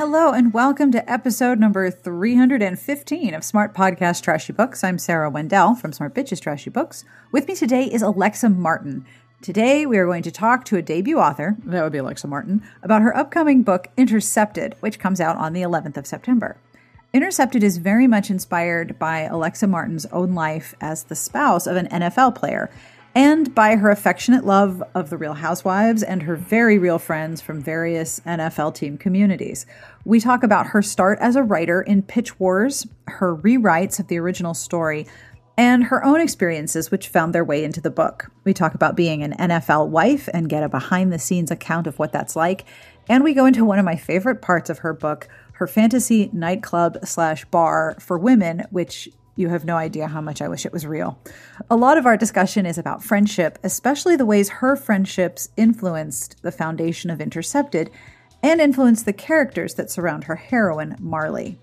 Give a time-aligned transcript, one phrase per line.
[0.00, 4.82] Hello, and welcome to episode number 315 of Smart Podcast Trashy Books.
[4.82, 7.04] I'm Sarah Wendell from Smart Bitches Trashy Books.
[7.30, 9.04] With me today is Alexa Martin.
[9.42, 12.62] Today, we are going to talk to a debut author, that would be Alexa Martin,
[12.82, 16.56] about her upcoming book, Intercepted, which comes out on the 11th of September.
[17.12, 21.88] Intercepted is very much inspired by Alexa Martin's own life as the spouse of an
[21.88, 22.70] NFL player
[23.14, 27.60] and by her affectionate love of the Real Housewives and her very real friends from
[27.60, 29.66] various NFL team communities.
[30.04, 34.18] We talk about her start as a writer in Pitch Wars, her rewrites of the
[34.18, 35.06] original story,
[35.56, 38.30] and her own experiences, which found their way into the book.
[38.44, 41.98] We talk about being an NFL wife and get a behind the scenes account of
[41.98, 42.64] what that's like.
[43.08, 46.98] And we go into one of my favorite parts of her book, her fantasy nightclub
[47.04, 50.86] slash bar for women, which you have no idea how much I wish it was
[50.86, 51.18] real.
[51.70, 56.52] A lot of our discussion is about friendship, especially the ways her friendships influenced the
[56.52, 57.90] foundation of Intercepted
[58.42, 61.56] and influenced the characters that surround her heroine, Marlee.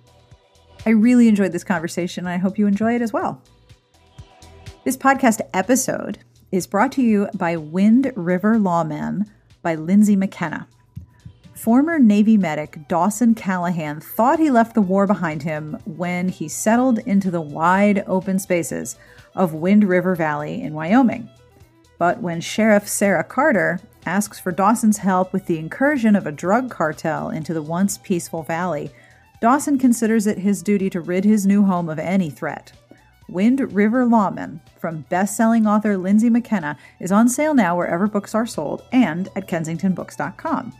[0.86, 3.42] I really enjoyed this conversation, and I hope you enjoy it as well.
[4.84, 6.20] This podcast episode
[6.52, 9.26] is brought to you by Wind River Lawman
[9.62, 10.68] by Lindsay McKenna.
[11.58, 17.00] Former Navy medic Dawson Callahan thought he left the war behind him when he settled
[17.00, 18.96] into the wide open spaces
[19.34, 21.28] of Wind River Valley in Wyoming.
[21.98, 26.70] But when Sheriff Sarah Carter asks for Dawson's help with the incursion of a drug
[26.70, 28.92] cartel into the once peaceful valley,
[29.42, 32.72] Dawson considers it his duty to rid his new home of any threat.
[33.28, 38.46] Wind River Lawman from best-selling author Lindsay McKenna is on sale now wherever books are
[38.46, 40.72] sold and at kensingtonbooks.com.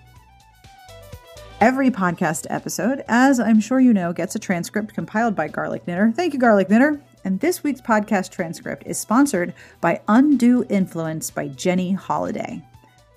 [1.60, 6.12] Every podcast episode, as I'm sure you know, gets a transcript compiled by Garlic Knitter.
[6.16, 7.02] Thank you, Garlic Knitter.
[7.24, 12.62] And this week's podcast transcript is sponsored by Undue Influence by Jenny Holiday.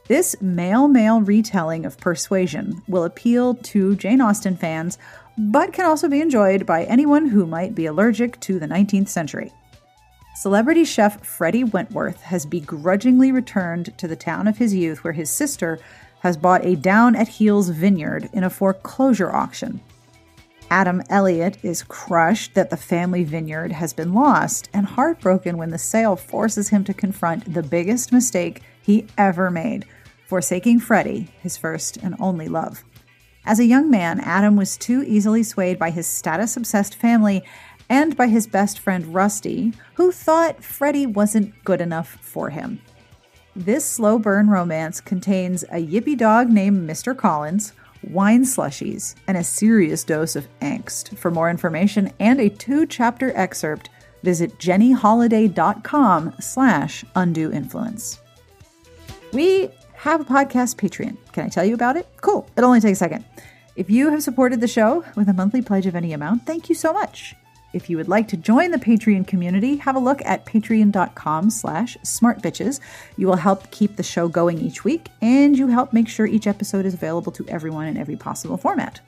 [0.08, 4.96] This male male retelling of Persuasion will appeal to Jane Austen fans,
[5.36, 9.52] but can also be enjoyed by anyone who might be allergic to the 19th century.
[10.34, 15.28] Celebrity chef Freddie Wentworth has begrudgingly returned to the town of his youth where his
[15.28, 15.78] sister
[16.20, 19.80] has bought a down at heels vineyard in a foreclosure auction.
[20.70, 25.78] Adam Elliott is crushed that the family vineyard has been lost and heartbroken when the
[25.78, 29.84] sale forces him to confront the biggest mistake he ever made,
[30.26, 32.84] forsaking Freddie, his first and only love.
[33.44, 37.42] As a young man, Adam was too easily swayed by his status obsessed family
[37.88, 42.80] and by his best friend Rusty, who thought Freddie wasn't good enough for him.
[43.56, 47.16] This slow burn romance contains a yippy dog named Mr.
[47.16, 47.72] Collins,
[48.04, 51.18] wine slushies, and a serious dose of angst.
[51.18, 53.90] For more information and a two-chapter excerpt,
[54.22, 58.20] visit jennyholiday.com slash undue influence.
[59.32, 61.16] We have a podcast Patreon.
[61.32, 62.08] Can I tell you about it?
[62.20, 62.48] Cool.
[62.56, 63.24] It only takes a second.
[63.76, 66.74] If you have supported the show with a monthly pledge of any amount, thank you
[66.74, 67.34] so much.
[67.72, 71.96] If you would like to join the Patreon community, have a look at patreon.com slash
[71.98, 72.80] smartbitches.
[73.16, 76.48] You will help keep the show going each week, and you help make sure each
[76.48, 79.00] episode is available to everyone in every possible format.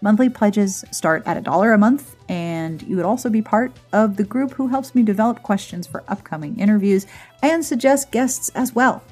[0.00, 4.16] Monthly pledges start at a dollar a month, and you would also be part of
[4.16, 7.06] the group who helps me develop questions for upcoming interviews
[7.42, 9.02] and suggest guests as well.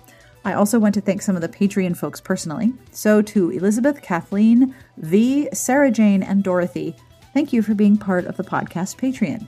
[0.45, 2.73] I also want to thank some of the Patreon folks personally.
[2.93, 6.95] So to Elizabeth, Kathleen, V, Sarah Jane, and Dorothy,
[7.37, 9.47] Thank you for being part of the podcast Patreon.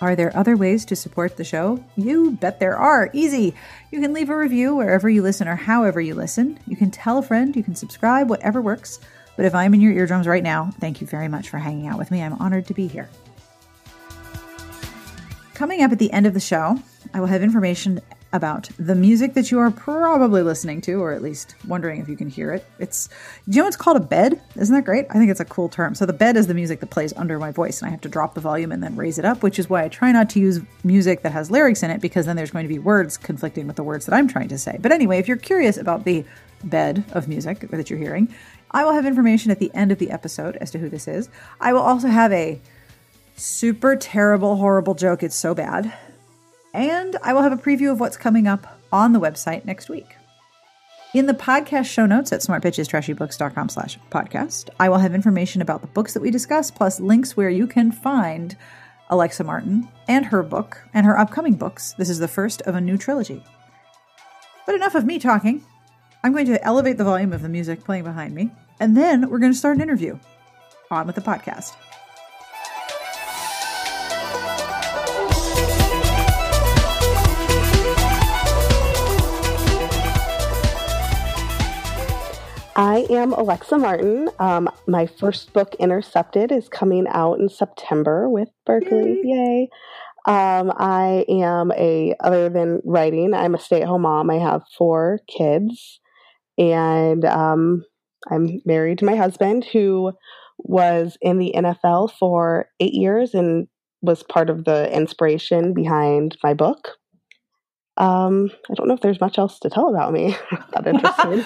[0.00, 1.84] Are there other ways to support the show?
[1.94, 3.10] You bet there are.
[3.12, 3.54] Easy.
[3.92, 6.58] You can leave a review wherever you listen or however you listen.
[6.66, 8.98] You can tell a friend, you can subscribe, whatever works.
[9.36, 11.96] But if I'm in your eardrums right now, thank you very much for hanging out
[11.96, 12.24] with me.
[12.24, 13.08] I'm honored to be here.
[15.54, 16.76] Coming up at the end of the show,
[17.14, 18.00] I will have information
[18.32, 22.16] about the music that you are probably listening to, or at least wondering if you
[22.16, 22.66] can hear it.
[22.78, 23.08] It's,
[23.48, 24.40] do you know it's called a bed?
[24.54, 25.06] Isn't that great?
[25.08, 25.94] I think it's a cool term.
[25.94, 28.08] So the bed is the music that plays under my voice, and I have to
[28.08, 30.40] drop the volume and then raise it up, which is why I try not to
[30.40, 33.66] use music that has lyrics in it, because then there's going to be words conflicting
[33.66, 34.76] with the words that I'm trying to say.
[34.78, 36.24] But anyway, if you're curious about the
[36.64, 38.34] bed of music that you're hearing,
[38.70, 41.30] I will have information at the end of the episode as to who this is.
[41.60, 42.60] I will also have a
[43.36, 45.22] super terrible, horrible joke.
[45.22, 45.94] It's so bad
[46.74, 50.16] and I will have a preview of what's coming up on the website next week.
[51.14, 55.86] In the podcast show notes at smartbitchestrashybooks.com slash podcast, I will have information about the
[55.86, 58.56] books that we discuss, plus links where you can find
[59.08, 61.94] Alexa Martin and her book and her upcoming books.
[61.96, 63.42] This is the first of a new trilogy.
[64.66, 65.64] But enough of me talking.
[66.22, 69.38] I'm going to elevate the volume of the music playing behind me, and then we're
[69.38, 70.18] going to start an interview.
[70.90, 71.74] On with the podcast.
[82.78, 84.30] I am Alexa Martin.
[84.38, 89.20] Um, my first book, Intercepted, is coming out in September with Berkley.
[89.24, 89.24] Yay!
[89.24, 89.68] Yay.
[90.26, 94.30] Um, I am a, other than writing, I'm a stay at home mom.
[94.30, 95.98] I have four kids,
[96.56, 97.84] and um,
[98.30, 100.12] I'm married to my husband who
[100.58, 103.66] was in the NFL for eight years and
[104.02, 106.90] was part of the inspiration behind my book.
[107.96, 110.36] Um, I don't know if there's much else to tell about me.
[110.72, 111.44] that interesting.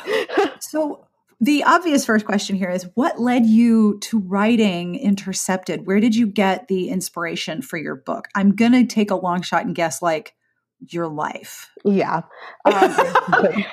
[0.60, 1.06] so,
[1.42, 5.88] the obvious first question here is what led you to writing Intercepted?
[5.88, 8.28] Where did you get the inspiration for your book?
[8.36, 10.34] I'm going to take a long shot and guess like
[10.78, 11.68] your life.
[11.84, 12.22] Yeah.
[12.64, 13.64] Um,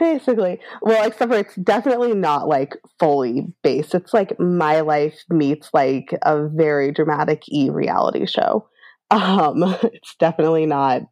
[0.00, 0.58] basically.
[0.82, 3.94] Well, except for it's definitely not like fully based.
[3.94, 8.68] It's like my life meets like a very dramatic e reality show.
[9.12, 11.02] Um, it's definitely not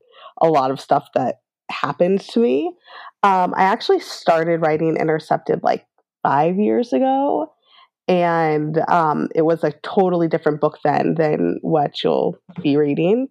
[0.40, 1.36] a lot of stuff that
[1.70, 2.74] happened to me.
[3.22, 5.86] Um, I actually started writing Intercepted like
[6.22, 7.52] five years ago.
[8.08, 13.28] And um, it was a totally different book then than what you'll be reading.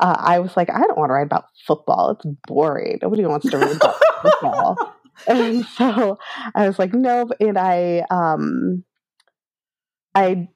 [0.00, 2.10] Uh, I was like, I don't want to write about football.
[2.10, 2.98] It's boring.
[3.02, 4.94] Nobody wants to read about football.
[5.26, 6.18] And so
[6.54, 7.30] I was like, nope.
[7.38, 8.84] And I, um,
[10.14, 10.48] I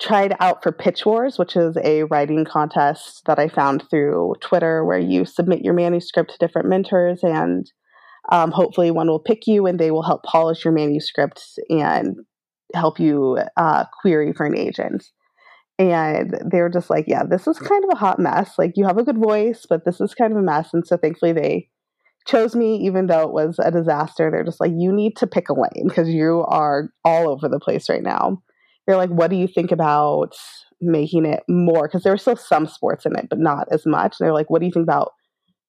[0.00, 4.84] tried out for Pitch Wars, which is a writing contest that I found through Twitter
[4.84, 7.70] where you submit your manuscript to different mentors and
[8.30, 12.16] um, hopefully, one will pick you and they will help polish your manuscripts and
[12.74, 15.04] help you uh, query for an agent.
[15.78, 18.52] And they were just like, yeah, this is kind of a hot mess.
[18.58, 20.70] Like, you have a good voice, but this is kind of a mess.
[20.72, 21.68] And so, thankfully, they
[22.26, 24.30] chose me, even though it was a disaster.
[24.30, 27.58] They're just like, you need to pick a lane because you are all over the
[27.58, 28.42] place right now.
[28.86, 30.34] They're like, what do you think about
[30.80, 31.88] making it more?
[31.88, 34.16] Because there were still some sports in it, but not as much.
[34.18, 35.12] And they're like, what do you think about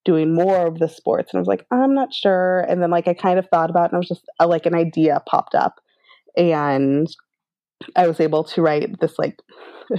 [0.03, 1.33] doing more of the sports.
[1.33, 2.61] And i was like i'm not sure.
[2.61, 4.65] And then like i kind of thought about it and i was just uh, like
[4.65, 5.79] an idea popped up.
[6.37, 7.07] And
[7.95, 9.39] i was able to write this like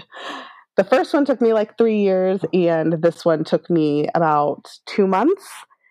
[0.76, 5.06] the first one took me like three years and this one took me about two
[5.06, 5.46] months.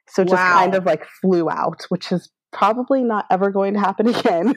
[0.07, 0.59] So just wow.
[0.59, 4.53] kind of like flew out which is probably not ever going to happen again.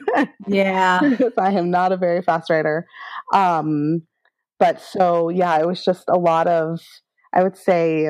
[0.47, 0.99] Yeah.
[1.09, 2.85] Because i am not a very fast writer.
[3.33, 4.01] Um
[4.59, 6.79] but so yeah it was just a lot of
[7.33, 8.09] i would say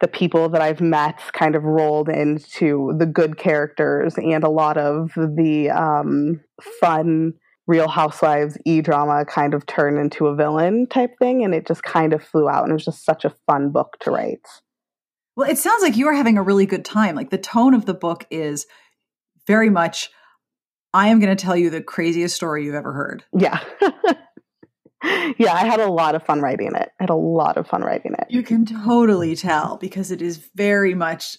[0.00, 4.76] the people that I've met kind of rolled into the good characters and a lot
[4.76, 6.40] of the um,
[6.80, 7.34] fun
[7.66, 11.82] Real Housewives e drama kind of turned into a villain type thing, and it just
[11.82, 14.46] kind of flew out, and it was just such a fun book to write.
[15.34, 17.16] Well, it sounds like you are having a really good time.
[17.16, 18.66] Like the tone of the book is
[19.46, 20.10] very much,
[20.94, 23.24] I am going to tell you the craziest story you've ever heard.
[23.36, 23.60] Yeah.
[25.38, 26.90] yeah, I had a lot of fun writing it.
[26.98, 28.26] I had a lot of fun writing it.
[28.30, 31.38] You can totally tell because it is very much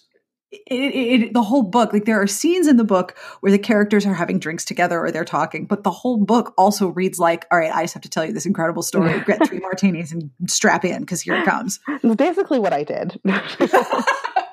[0.50, 3.58] it, it, it, the whole book like there are scenes in the book where the
[3.58, 7.46] characters are having drinks together or they're talking but the whole book also reads like
[7.50, 9.20] all right i just have to tell you this incredible story.
[9.26, 11.80] Get three martinis and strap in because here it comes.
[12.16, 13.20] Basically what i did.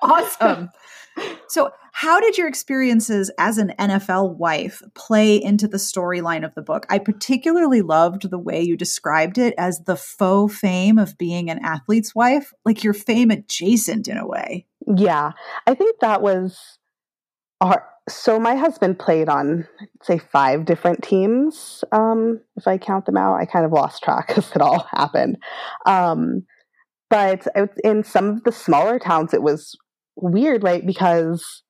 [0.01, 0.69] Awesome
[1.47, 6.61] so, how did your experiences as an NFL wife play into the storyline of the
[6.61, 6.85] book?
[6.89, 11.59] I particularly loved the way you described it as the faux fame of being an
[11.63, 14.65] athlete's wife, like your fame adjacent in a way.
[14.85, 15.31] Yeah,
[15.65, 16.77] I think that was
[17.61, 17.85] our.
[18.07, 19.67] So, my husband played on,
[20.03, 21.83] say, five different teams.
[21.91, 25.37] Um, if I count them out, I kind of lost track as it all happened.
[25.85, 26.45] Um,
[27.09, 27.47] but
[27.83, 29.77] in some of the smaller towns, it was
[30.15, 30.85] weird, right?
[30.85, 31.63] Because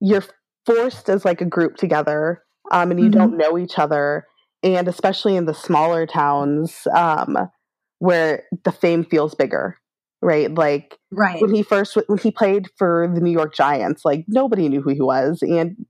[0.00, 0.24] you're
[0.66, 3.18] forced as like a group together um, and you mm-hmm.
[3.18, 4.26] don't know each other.
[4.62, 7.36] And especially in the smaller towns um,
[7.98, 9.76] where the fame feels bigger,
[10.20, 10.52] right?
[10.52, 11.40] Like right.
[11.40, 14.90] when he first, when he played for the New York Giants, like nobody knew who
[14.90, 15.42] he was.
[15.42, 15.84] And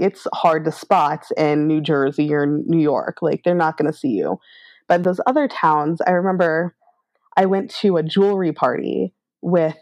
[0.00, 3.18] it's hard to spot in New Jersey or New York.
[3.20, 4.38] Like they're not going to see you.
[4.88, 6.74] But those other towns, I remember
[7.36, 9.76] I went to a jewelry party with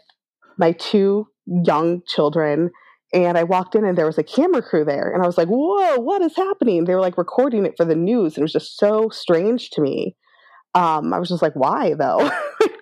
[0.57, 2.71] my two young children
[3.13, 5.47] and I walked in and there was a camera crew there and I was like,
[5.47, 8.53] "Whoa, what is happening?" They were like recording it for the news and it was
[8.53, 10.15] just so strange to me.
[10.77, 12.29] Um, I was just like, "Why though?"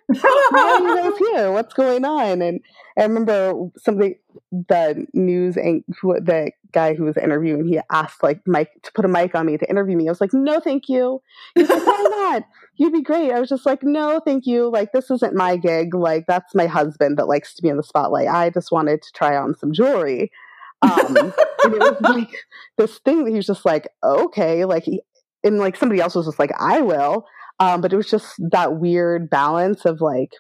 [0.08, 1.52] Why are you guys here?
[1.52, 2.42] What's going on?
[2.42, 2.62] And
[2.98, 4.16] I remember something
[4.52, 9.08] the news and the guy who was interviewing, he asked like Mike to put a
[9.08, 10.08] mic on me to interview me.
[10.08, 11.22] I was like, no, thank you.
[11.56, 12.44] He's like, why not?
[12.78, 13.32] You'd be great.
[13.32, 14.70] I was just like, no, thank you.
[14.70, 15.94] Like, this isn't my gig.
[15.94, 18.28] Like, that's my husband that likes to be in the spotlight.
[18.28, 20.32] I just wanted to try on some jewelry.
[20.82, 21.16] Um,
[21.64, 22.36] and it was like
[22.78, 25.02] this thing that he was just like, okay, like he,
[25.44, 27.26] and like somebody else was just like, I will.
[27.60, 30.32] Um, but it was just that weird balance of like,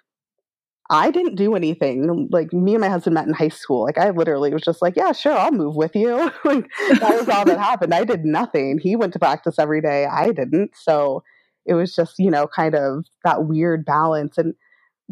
[0.89, 2.29] I didn't do anything.
[2.31, 3.83] Like me and my husband met in high school.
[3.83, 6.15] Like I literally was just like, yeah, sure, I'll move with you.
[6.45, 6.65] like
[6.99, 7.93] that was all that happened.
[7.93, 8.77] I did nothing.
[8.77, 10.05] He went to practice every day.
[10.05, 10.71] I didn't.
[10.75, 11.23] So
[11.65, 14.37] it was just, you know, kind of that weird balance.
[14.37, 14.53] And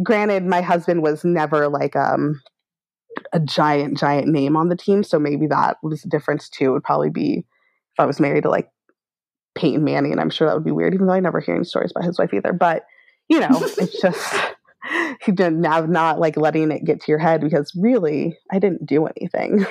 [0.04, 2.42] granted, my husband was never like um
[3.32, 5.04] a giant, giant name on the team.
[5.04, 6.66] So maybe that was the difference too.
[6.66, 8.70] It would probably be if I was married to like
[9.56, 11.64] Peyton Manning, and I'm sure that would be weird, even though I never hear any
[11.64, 12.54] stories about his wife either.
[12.54, 12.86] But,
[13.30, 14.36] you know, it's just
[15.22, 18.86] he didn't not, not like letting it get to your head because really I didn't
[18.86, 19.66] do anything.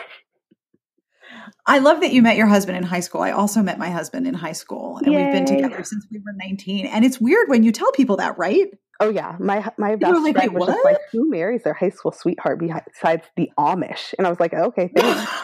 [1.65, 3.21] I love that you met your husband in high school.
[3.21, 5.25] I also met my husband in high school and Yay.
[5.25, 6.87] we've been together since we were 19.
[6.87, 8.69] And it's weird when you tell people that, right?
[9.01, 12.13] Oh yeah, my my best like, friend was just like, "Who marries their high school
[12.13, 15.33] sweetheart besides the Amish?" And I was like, "Okay, thanks."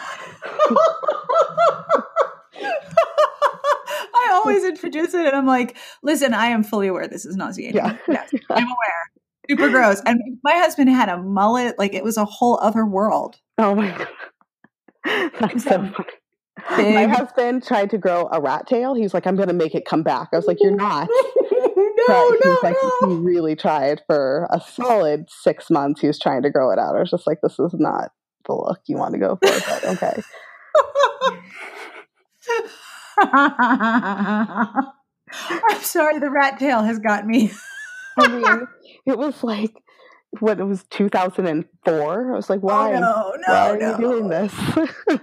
[4.19, 7.75] I always introduce it, and I'm like, "Listen, I am fully aware this is nauseating.
[7.75, 7.97] Yeah.
[8.07, 9.11] Yes, I'm aware.
[9.49, 13.37] Super gross." And my husband had a mullet; like it was a whole other world.
[13.57, 15.93] Oh my god, that's so funny.
[16.75, 16.93] Big.
[16.93, 18.93] My husband tried to grow a rat tail.
[18.93, 21.07] He's like, "I'm going to make it come back." I was like, "You're not."
[22.07, 23.09] no, no, like, no.
[23.09, 26.01] He really tried for a solid six months.
[26.01, 26.95] He was trying to grow it out.
[26.95, 28.11] I was just like, "This is not
[28.45, 30.21] the look you want to go for." But okay.
[35.31, 37.51] I'm sorry, the rat tail has got me.
[38.17, 38.67] I mean,
[39.05, 39.73] it was like
[40.39, 42.33] what it was 2004.
[42.33, 42.93] I was like, why?
[42.93, 43.91] Oh, no, no, why are no.
[43.91, 44.53] you doing this?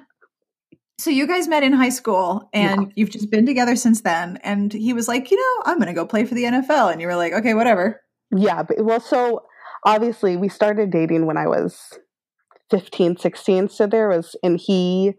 [0.98, 2.92] so you guys met in high school and yeah.
[2.96, 4.38] you've just been together since then.
[4.42, 6.92] And he was like, you know, I'm going to go play for the NFL.
[6.92, 8.00] And you were like, okay, whatever.
[8.36, 8.62] Yeah.
[8.62, 9.44] But, well, so
[9.84, 11.98] obviously we started dating when I was
[12.70, 13.68] 15, 16.
[13.68, 15.14] So there was, and he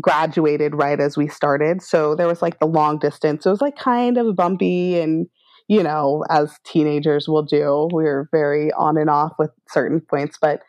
[0.00, 1.82] graduated right as we started.
[1.82, 3.46] So there was like the long distance.
[3.46, 5.26] It was like kind of bumpy and
[5.68, 7.88] you know, as teenagers will do.
[7.92, 10.36] We were very on and off with certain points.
[10.40, 10.62] But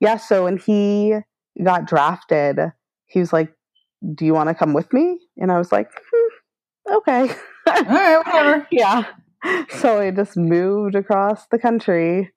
[0.00, 1.14] yeah, so when he
[1.62, 2.58] got drafted,
[3.06, 3.52] he was like,
[4.14, 5.18] Do you want to come with me?
[5.38, 7.34] And I was like, hmm, Okay.
[7.66, 8.66] All right, whatever.
[8.72, 9.04] yeah.
[9.70, 12.30] So I just moved across the country.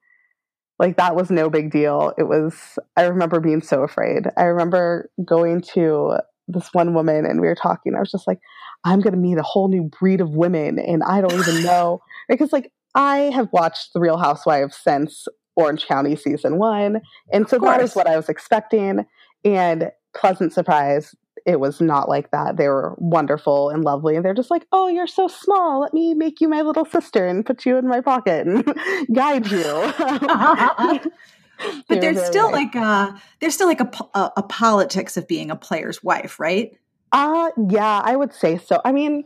[0.80, 2.14] Like that was no big deal.
[2.18, 4.28] It was, I remember being so afraid.
[4.38, 7.96] I remember going to this one woman and we were talking.
[7.96, 8.40] I was just like,
[8.84, 12.02] I'm going to meet a whole new breed of women and I don't even know.
[12.30, 17.02] because, like, I have watched The Real Housewives since Orange County season one.
[17.32, 19.06] And so that is what I was expecting.
[19.44, 21.14] And pleasant surprise,
[21.46, 22.58] it was not like that.
[22.58, 24.16] They were wonderful and lovely.
[24.16, 25.82] And they're just like, oh, you're so small.
[25.82, 28.66] Let me make you my little sister and put you in my pocket and
[29.14, 29.62] guide you.
[31.88, 32.74] but there's still nice.
[32.74, 36.78] like a there's still like a, a, a politics of being a player's wife, right?
[37.12, 38.82] Uh yeah, I would say so.
[38.84, 39.24] I mean,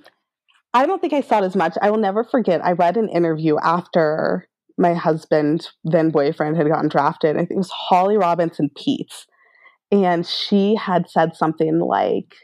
[0.73, 1.77] I don't think I saw it as much.
[1.81, 2.63] I will never forget.
[2.63, 7.35] I read an interview after my husband, then boyfriend, had gotten drafted.
[7.35, 9.25] I think it was Holly Robinson Peete,
[9.91, 12.35] and she had said something like,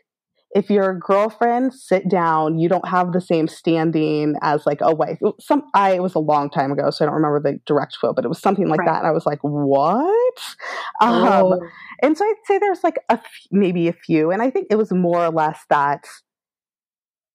[0.55, 5.19] if your girlfriend sit down, you don't have the same standing as like a wife.
[5.37, 8.15] Some I it was a long time ago, so I don't remember the direct quote,
[8.15, 8.87] but it was something like right.
[8.87, 8.99] that.
[8.99, 10.55] And I was like, what?
[11.01, 11.59] Um, oh.
[12.01, 13.19] and so I'd say there's like a
[13.51, 16.07] maybe a few, and I think it was more or less that.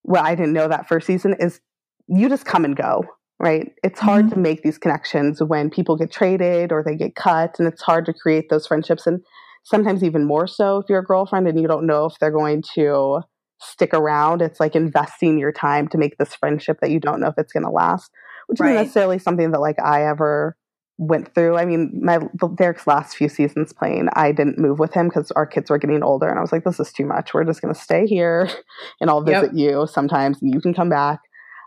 [0.03, 1.61] Well, I didn't know that first season is
[2.09, 3.05] you just come and go,
[3.39, 3.71] right?
[3.85, 4.35] It's hard mm-hmm.
[4.35, 8.07] to make these connections when people get traded or they get cut, and it's hard
[8.07, 9.07] to create those friendships.
[9.07, 9.21] And
[9.63, 12.63] sometimes even more so if you're a girlfriend and you don't know if they're going
[12.75, 13.21] to
[13.61, 14.43] stick around.
[14.43, 17.53] It's like investing your time to make this friendship that you don't know if it's
[17.53, 18.11] going to last,
[18.47, 18.71] which right.
[18.71, 20.57] isn't necessarily something that like I ever
[20.99, 21.57] went through.
[21.57, 22.21] I mean, my
[22.57, 26.03] Derek's last few seasons playing, I didn't move with him because our kids were getting
[26.03, 27.33] older, and I was like, "This is too much.
[27.33, 28.49] We're just going to stay here,
[29.01, 29.73] and I'll visit yep.
[29.73, 31.21] you sometimes, and you can come back."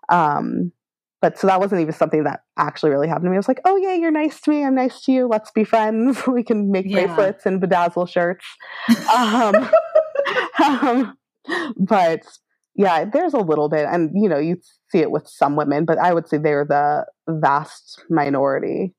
[0.09, 0.71] Um,
[1.24, 3.38] but so that wasn't even something that actually really happened to me.
[3.38, 4.65] I was like, oh, yeah, you're nice to me.
[4.65, 5.25] I'm nice to you.
[5.25, 6.18] Let's be friends.
[6.27, 7.06] we can make yeah.
[7.06, 8.46] bracelets and bedazzle shirts.
[9.15, 9.70] um,
[10.62, 11.18] um,
[11.77, 12.24] but
[12.75, 13.86] yeah, there's a little bit.
[13.86, 14.58] And, you know, you
[14.89, 18.94] see it with some women, but I would say they're the vast minority.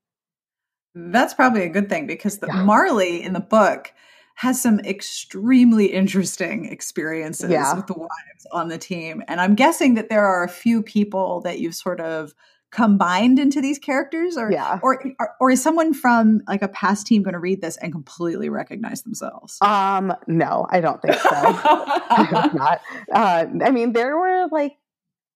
[0.94, 2.54] That's probably a good thing because the, yeah.
[2.54, 3.92] Marlee in the book
[4.34, 7.74] has some extremely interesting experiences yeah.
[7.74, 9.22] with the wives on the team.
[9.28, 12.34] And I'm guessing that there are a few people that you've sort of
[12.74, 14.80] combined into these characters or yeah.
[14.82, 17.92] or, or, or is someone from like a past team going to read this and
[17.92, 22.80] completely recognize themselves um no i don't think so i hope not
[23.12, 24.72] uh, i mean there were like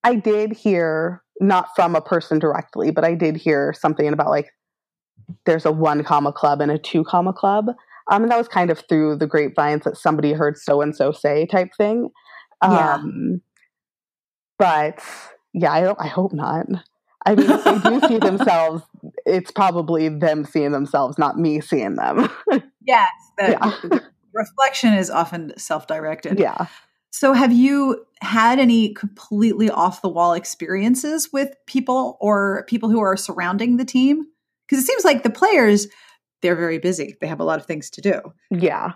[0.03, 4.51] i did hear not from a person directly but i did hear something about like
[5.47, 7.69] there's a one comma club and a two comma club
[8.11, 11.13] um, and that was kind of through the grapevines that somebody heard so and so
[11.13, 12.11] say type thing.
[12.63, 13.37] Um, yeah.
[14.59, 15.05] But
[15.53, 16.01] yeah, I don't.
[16.01, 16.67] I hope not.
[17.27, 18.83] I mean, if they do see themselves,
[19.27, 22.29] it's probably them seeing themselves, not me seeing them.
[22.87, 23.73] yes, yeah.
[24.33, 26.39] reflection is often self-directed.
[26.39, 26.67] Yeah.
[27.11, 33.01] So, have you had any completely off the wall experiences with people or people who
[33.01, 34.27] are surrounding the team?
[34.67, 35.87] Because it seems like the players,
[36.43, 37.17] they're very busy.
[37.21, 38.21] They have a lot of things to do.
[38.51, 38.93] Yeah.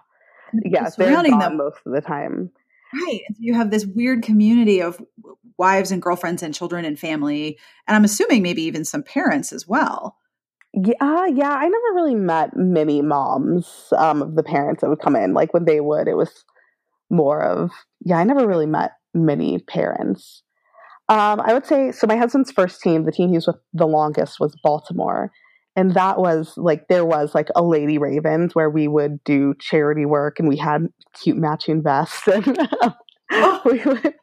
[0.65, 0.89] Yeah.
[0.89, 2.51] Surrounding them most of the time.
[2.95, 3.23] Right.
[3.39, 5.01] You have this weird community of
[5.59, 7.59] wives and girlfriends and children and family.
[7.87, 10.19] And I'm assuming maybe even some parents as well.
[10.75, 11.53] Yeah, yeah.
[11.53, 15.35] I never really met many moms um, of the parents that would come in.
[15.35, 16.45] Like when they would, it was
[17.11, 17.71] more of
[18.05, 20.43] yeah, I never really met many parents.
[21.09, 22.07] Um, I would say so.
[22.07, 25.31] My husband's first team, the team he was with the longest, was Baltimore,
[25.76, 30.05] and that was like there was like a Lady Ravens where we would do charity
[30.05, 32.59] work, and we had cute matching vests, and
[33.64, 34.14] we would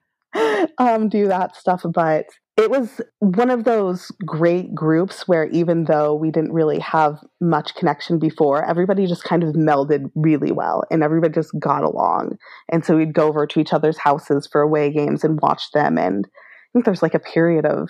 [0.77, 1.84] um, do that stuff.
[1.91, 2.25] But
[2.60, 7.74] it was one of those great groups where even though we didn't really have much
[7.75, 12.38] connection before, everybody just kind of melded really well and everybody just got along.
[12.70, 15.98] And so we'd go over to each other's houses for away games and watch them.
[15.98, 17.88] And I think there's like a period of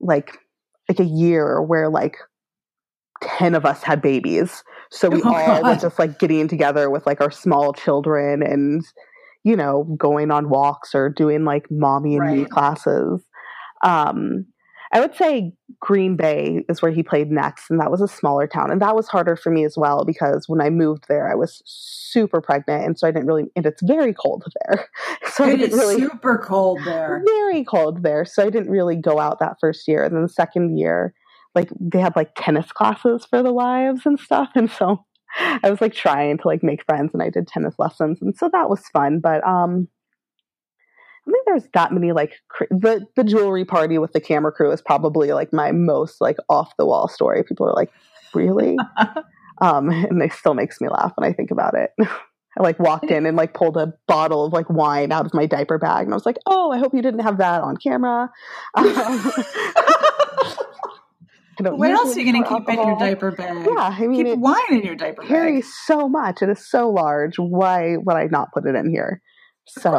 [0.00, 0.38] like
[0.88, 2.18] like a year where like
[3.22, 4.62] 10 of us had babies.
[4.90, 8.84] So we oh, all were just like getting together with like our small children and,
[9.44, 12.38] you know, going on walks or doing like mommy and right.
[12.38, 13.22] me classes.
[13.84, 14.46] Um,
[14.92, 18.46] I would say Green Bay is where he played next, and that was a smaller
[18.46, 18.70] town.
[18.70, 21.62] And that was harder for me as well because when I moved there, I was
[21.64, 23.44] super pregnant, and so I didn't really.
[23.56, 24.86] And it's very cold there,
[25.32, 28.26] so it I didn't really super cold there, very cold there.
[28.26, 30.04] So I didn't really go out that first year.
[30.04, 31.14] And then the second year,
[31.54, 35.04] like they had like tennis classes for the wives and stuff, and so
[35.38, 38.50] I was like trying to like make friends, and I did tennis lessons, and so
[38.52, 39.20] that was fun.
[39.20, 39.88] But um,
[41.26, 44.72] I think there's that many like cr- the the jewelry party with the camera crew
[44.72, 47.42] is probably like my most like off the wall story.
[47.44, 47.90] People are like,
[48.34, 48.76] really,
[49.60, 51.90] um, and it still makes me laugh when I think about it.
[52.58, 55.46] I like walked in and like pulled a bottle of like wine out of my
[55.46, 58.30] diaper bag, and I was like, "Oh, I hope you didn't have that on camera."
[58.74, 60.52] Um,
[61.58, 62.82] what else are you going to keep alcohol.
[62.82, 63.66] in your diaper bag?
[63.66, 65.72] Yeah, I mean, keep wine in your diaper carries bag.
[65.86, 66.42] so much.
[66.42, 67.38] It is so large.
[67.38, 69.20] Why would I not put it in here?
[69.66, 69.94] So,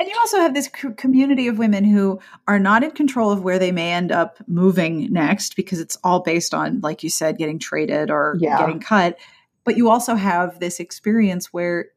[0.00, 3.58] and you also have this community of women who are not in control of where
[3.58, 7.58] they may end up moving next because it's all based on, like you said, getting
[7.58, 8.58] traded or yeah.
[8.58, 9.18] getting cut.
[9.64, 11.90] But you also have this experience where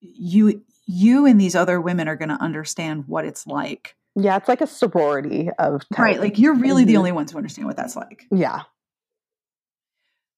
[0.00, 3.96] you you and these other women are going to understand what it's like.
[4.18, 6.18] Yeah, it's like a sorority of right.
[6.18, 8.24] Like you're really the only ones who understand what that's like.
[8.30, 8.62] Yeah,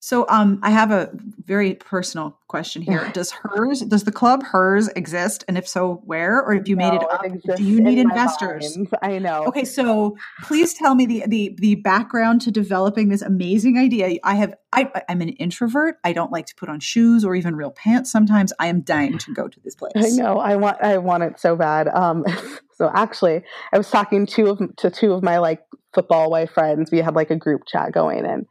[0.00, 1.10] so um, I have a
[1.44, 3.10] very personal question here.
[3.14, 5.44] Does hers, does the club hers exist?
[5.48, 6.40] And if so, where?
[6.40, 8.78] Or if you no, made it up, it do you need investors?
[9.02, 9.44] I know.
[9.46, 14.18] Okay, so please tell me the, the the background to developing this amazing idea.
[14.22, 15.98] I have I I'm an introvert.
[16.04, 18.52] I don't like to put on shoes or even real pants sometimes.
[18.58, 19.92] I am dying to go to this place.
[19.96, 20.38] I know.
[20.38, 21.88] I want I want it so bad.
[21.88, 22.24] Um
[22.74, 26.90] so actually I was talking to of to two of my like football wife friends.
[26.90, 28.46] We had like a group chat going and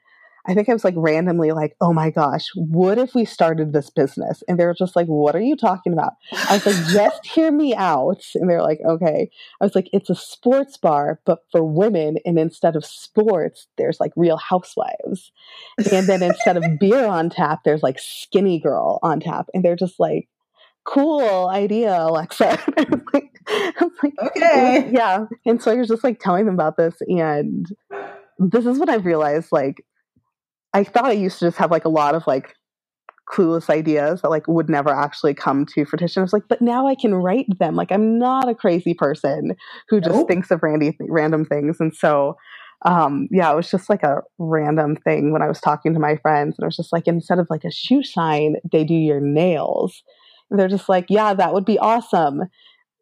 [0.48, 3.90] I think I was like randomly like, oh my gosh, what if we started this
[3.90, 4.44] business?
[4.48, 6.14] And they were just like, what are you talking about?
[6.32, 8.24] I was like, just hear me out.
[8.36, 9.30] And they're like, okay.
[9.60, 12.18] I was like, it's a sports bar, but for women.
[12.26, 15.32] And instead of sports, there's like real housewives.
[15.92, 19.48] And then instead of beer on tap, there's like skinny girl on tap.
[19.54, 20.30] And they're just like,
[20.86, 22.58] cool idea, Alexa.
[22.78, 24.90] I'm like, I'm like, okay.
[24.94, 25.26] Yeah.
[25.46, 26.96] And so I was just like telling them about this.
[27.02, 27.68] And
[28.40, 29.84] this is what I've realized like,
[30.78, 32.54] I thought I used to just have like a lot of like
[33.28, 36.22] clueless ideas that like would never actually come to fruition.
[36.22, 37.76] I was like, but now I can write them.
[37.76, 39.56] Like I'm not a crazy person
[39.90, 40.28] who just nope.
[40.28, 41.78] thinks of randy th- random things.
[41.80, 42.38] And so
[42.86, 46.16] um yeah, it was just like a random thing when I was talking to my
[46.18, 49.20] friends and I was just like instead of like a shoe shine, they do your
[49.20, 50.04] nails.
[50.52, 52.44] And they're just like, yeah, that would be awesome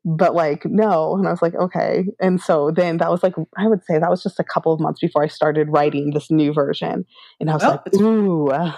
[0.05, 1.15] but like no.
[1.15, 2.05] And i was like okay.
[2.19, 4.79] And so then that was like i would say that was just a couple of
[4.79, 7.05] months before i started writing this new version.
[7.39, 8.73] And i was well, like ooh uh,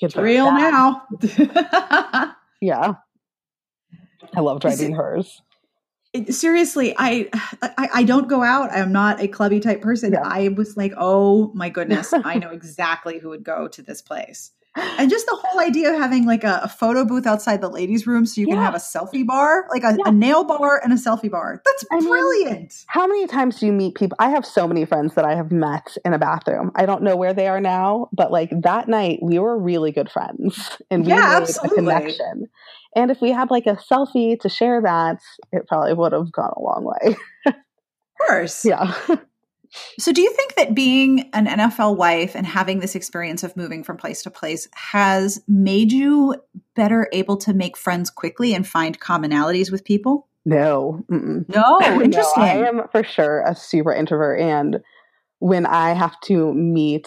[0.00, 1.02] it's real now.
[2.62, 2.92] Yeah.
[4.36, 5.40] I loved writing hers.
[6.28, 7.30] seriously I,
[7.62, 8.70] I, I don't go out.
[8.70, 10.12] I'm not a clubby type person.
[10.12, 10.22] Yeah.
[10.22, 12.12] i was like oh my goodness.
[12.12, 15.98] I know exactly who would go to this place and just the whole idea of
[15.98, 18.54] having like a, a, photo booth outside the ladies' room so you yeah.
[18.54, 20.04] can have a selfie bar, like a, yeah.
[20.06, 21.60] a, nail bar and a selfie bar.
[21.64, 22.60] That's I brilliant.
[22.60, 24.16] Mean, how many times do you meet people?
[24.20, 26.70] I have so many friends that I have met in a bathroom.
[26.76, 30.10] I don't know where they are now, but like that night we were really good
[30.10, 31.72] friends and we yeah, made absolutely.
[31.72, 32.48] a connection.
[32.94, 35.18] And if we had like a selfie to share that,
[35.52, 37.16] it probably would have gone a long way.
[37.46, 37.54] of
[38.26, 38.64] course.
[38.64, 38.94] Yeah.
[39.98, 43.84] So, do you think that being an NFL wife and having this experience of moving
[43.84, 46.34] from place to place has made you
[46.74, 50.28] better able to make friends quickly and find commonalities with people?
[50.44, 51.04] No.
[51.10, 51.48] Mm-mm.
[51.48, 52.42] No, interesting.
[52.42, 54.40] no, I am for sure a super introvert.
[54.40, 54.80] And
[55.38, 57.06] when I have to meet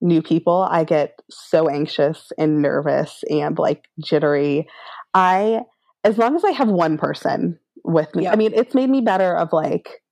[0.00, 4.68] new people, I get so anxious and nervous and like jittery.
[5.14, 5.62] I,
[6.04, 9.34] as long as I have one person with me, I mean, it's made me better
[9.34, 10.02] of like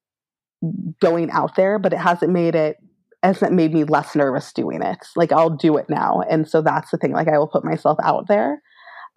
[1.01, 2.77] going out there, but it hasn't made it
[3.23, 4.99] hasn't made me less nervous doing it.
[5.17, 6.23] Like I'll do it now.
[6.31, 7.13] And so that's the thing.
[7.13, 8.63] Like I will put myself out there.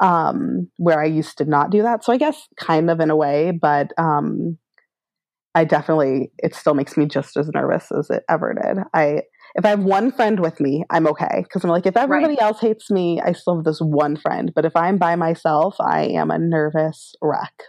[0.01, 2.05] Um, where I used to not do that.
[2.05, 4.57] So I guess kind of in a way, but um
[5.55, 8.83] I definitely it still makes me just as nervous as it ever did.
[8.93, 9.23] I
[9.55, 11.43] if I have one friend with me, I'm okay.
[11.43, 12.41] Because I'm like, if everybody right.
[12.41, 14.51] else hates me, I still have this one friend.
[14.53, 17.63] But if I'm by myself, I am a nervous wreck.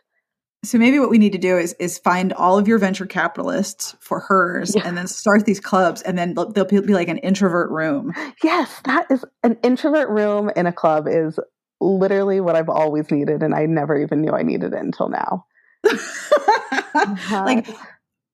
[0.63, 3.97] So maybe what we need to do is is find all of your venture capitalists
[3.99, 4.83] for hers, yeah.
[4.85, 8.13] and then start these clubs, and then they'll, they'll be like an introvert room.
[8.43, 11.39] Yes, that is an introvert room in a club is
[11.81, 15.47] literally what I've always needed, and I never even knew I needed it until now.
[15.91, 17.45] uh-huh.
[17.47, 17.67] Like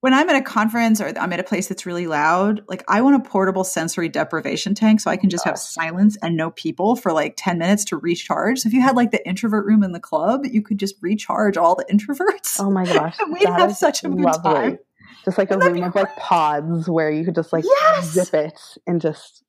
[0.06, 3.02] when I'm at a conference or I'm at a place that's really loud, like I
[3.02, 6.94] want a portable sensory deprivation tank so I can just have silence and no people
[6.94, 8.60] for like 10 minutes to recharge.
[8.60, 11.56] So if you had like the introvert room in the club, you could just recharge
[11.56, 12.60] all the introverts.
[12.60, 13.16] Oh my gosh.
[13.32, 14.52] We'd have such a good lovely.
[14.54, 14.78] time.
[15.24, 18.12] Just like Wouldn't a room of like pods where you could just like yes!
[18.12, 19.42] zip it and just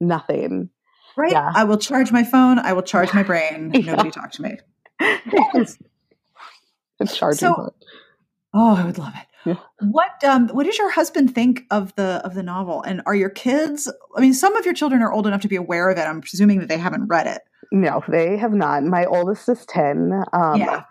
[0.00, 0.70] nothing.
[1.16, 1.32] Right?
[1.32, 1.50] Yeah.
[1.52, 2.60] I will charge my phone.
[2.60, 3.72] I will charge my brain.
[3.74, 3.96] yeah.
[3.96, 4.58] Nobody talk to me.
[5.54, 5.76] Yes.
[7.16, 7.74] Charging so,
[8.54, 9.26] Oh, I would love it.
[9.44, 9.56] Yeah.
[9.80, 12.82] What um what does your husband think of the of the novel?
[12.82, 15.56] And are your kids I mean some of your children are old enough to be
[15.56, 16.02] aware of it.
[16.02, 17.42] I'm presuming that they haven't read it.
[17.70, 18.82] No, they have not.
[18.84, 20.24] My oldest is 10.
[20.32, 20.84] Um yeah.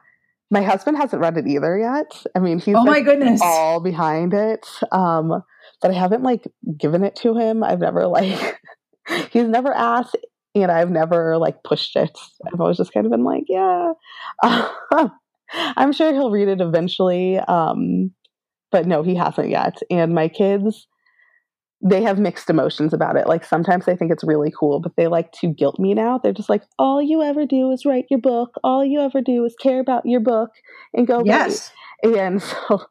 [0.49, 2.23] my husband hasn't read it either yet.
[2.35, 3.41] I mean, he's oh my goodness.
[3.43, 4.65] all behind it.
[4.91, 5.43] Um
[5.81, 7.63] but I haven't like given it to him.
[7.63, 8.59] I've never like
[9.31, 10.15] he's never asked
[10.55, 12.17] and I've never like pushed it.
[12.45, 13.93] I've always just kind of been like, yeah.
[15.53, 17.37] I'm sure he'll read it eventually.
[17.39, 18.11] Um,
[18.71, 19.79] but no, he hasn't yet.
[19.89, 20.87] And my kids,
[21.81, 23.27] they have mixed emotions about it.
[23.27, 26.17] Like sometimes they think it's really cool, but they like to guilt me now.
[26.17, 28.55] They're just like, all you ever do is write your book.
[28.63, 30.49] All you ever do is care about your book
[30.93, 31.23] and go.
[31.23, 31.71] Yes.
[32.03, 32.15] Write.
[32.15, 32.85] And so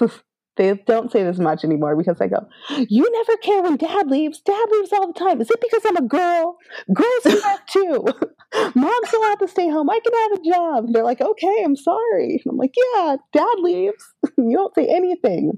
[0.56, 2.46] they don't say this much anymore because I go,
[2.88, 4.40] You never care when dad leaves.
[4.40, 5.40] Dad leaves all the time.
[5.40, 6.56] Is it because I'm a girl?
[6.92, 8.04] Girls do that too.
[8.74, 9.88] Mom's have to stay home.
[9.88, 10.84] I can have a job.
[10.84, 12.42] And they're like, Okay, I'm sorry.
[12.44, 14.04] And I'm like, Yeah, dad leaves.
[14.38, 15.52] you don't say anything.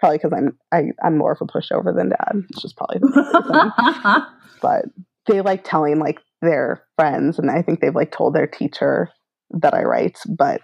[0.00, 2.42] Probably because I'm I, I'm more of a pushover than dad.
[2.50, 3.00] It's just probably
[4.60, 4.84] But
[5.26, 9.08] they like telling like their friends, and I think they've like told their teacher
[9.50, 10.60] that I write, but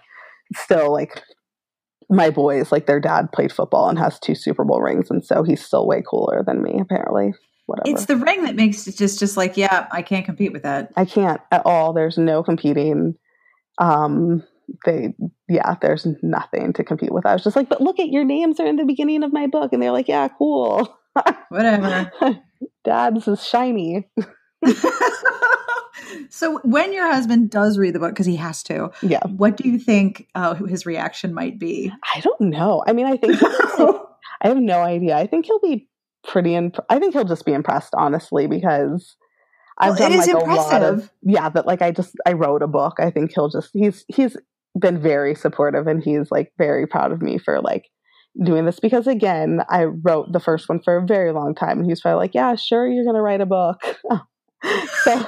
[0.55, 1.21] still like
[2.09, 5.43] my boys, like their dad played football and has two Super Bowl rings, and so
[5.43, 7.33] he's still way cooler than me, apparently.
[7.67, 7.95] Whatever.
[7.95, 10.91] It's the ring that makes it just just like, yeah, I can't compete with that.
[10.95, 11.93] I can't at all.
[11.93, 13.13] There's no competing.
[13.77, 14.43] Um,
[14.85, 15.13] they,
[15.47, 17.25] yeah, there's nothing to compete with.
[17.25, 19.47] I was just like, but look at your names are in the beginning of my
[19.47, 20.97] book, and they're like, yeah, cool.
[21.49, 22.11] Whatever.
[22.83, 24.09] Dad's is shiny.
[26.29, 29.21] so when your husband does read the book because he has to yeah.
[29.25, 31.91] what do you think uh, his reaction might be?
[32.15, 32.83] I don't know.
[32.85, 35.17] I mean i think i have no idea.
[35.17, 35.87] I think he'll be
[36.27, 39.15] pretty imp- i think he'll just be impressed honestly because
[39.77, 40.49] i've well, done like impressive.
[40.49, 42.95] a lot of yeah but like i just i wrote a book.
[42.99, 44.35] I think he'll just he's he's
[44.77, 47.89] been very supportive and he's like very proud of me for like
[48.43, 51.89] doing this because again i wrote the first one for a very long time and
[51.89, 53.81] he's probably like yeah sure you're gonna write a book
[55.03, 55.25] so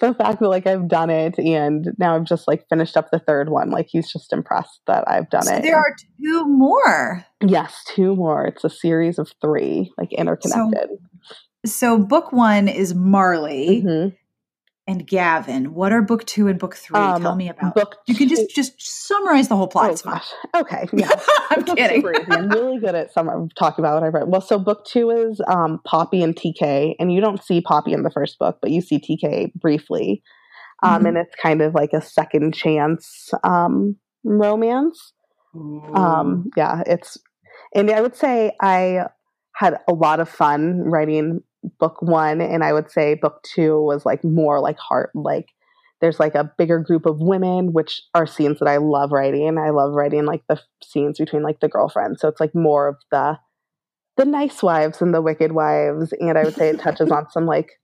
[0.00, 3.18] the fact that like I've done it and now I've just like finished up the
[3.18, 3.70] third one.
[3.70, 5.62] Like he's just impressed that I've done so it.
[5.62, 7.24] There are two more.
[7.44, 8.46] Yes, two more.
[8.46, 10.90] It's a series of three, like interconnected.
[11.24, 13.82] So, so book one is Marlee.
[13.82, 14.16] Mm-hmm
[14.86, 15.74] and Gavin.
[15.74, 16.98] What are book two and book three?
[16.98, 17.74] Um, Tell me about.
[17.74, 20.02] Book you can just just summarize the whole plot.
[20.04, 20.60] Oh.
[20.60, 21.10] Okay, yeah.
[21.50, 22.04] I'm kidding.
[22.30, 24.28] I'm really good at some talking about what I've read.
[24.28, 28.02] Well, so book two is um, Poppy and TK, and you don't see Poppy in
[28.02, 30.22] the first book, but you see TK briefly,
[30.82, 31.06] um, mm-hmm.
[31.06, 35.12] and it's kind of like a second chance um, romance.
[35.54, 37.18] Um, yeah, it's,
[37.74, 39.04] and I would say I
[39.54, 41.42] had a lot of fun writing
[41.78, 45.46] book one and i would say book two was like more like heart like
[46.02, 49.56] there's like a bigger group of women which are scenes that i love writing.
[49.56, 52.20] I love writing like the scenes between like the girlfriends.
[52.20, 53.38] So it's like more of the
[54.18, 57.46] the nice wives and the wicked wives and i would say it touches on some
[57.46, 57.80] like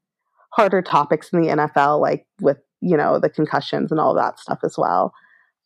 [0.53, 4.59] harder topics in the nfl like with you know the concussions and all that stuff
[4.65, 5.13] as well.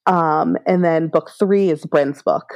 [0.06, 2.52] Um and then book three is bryn's book.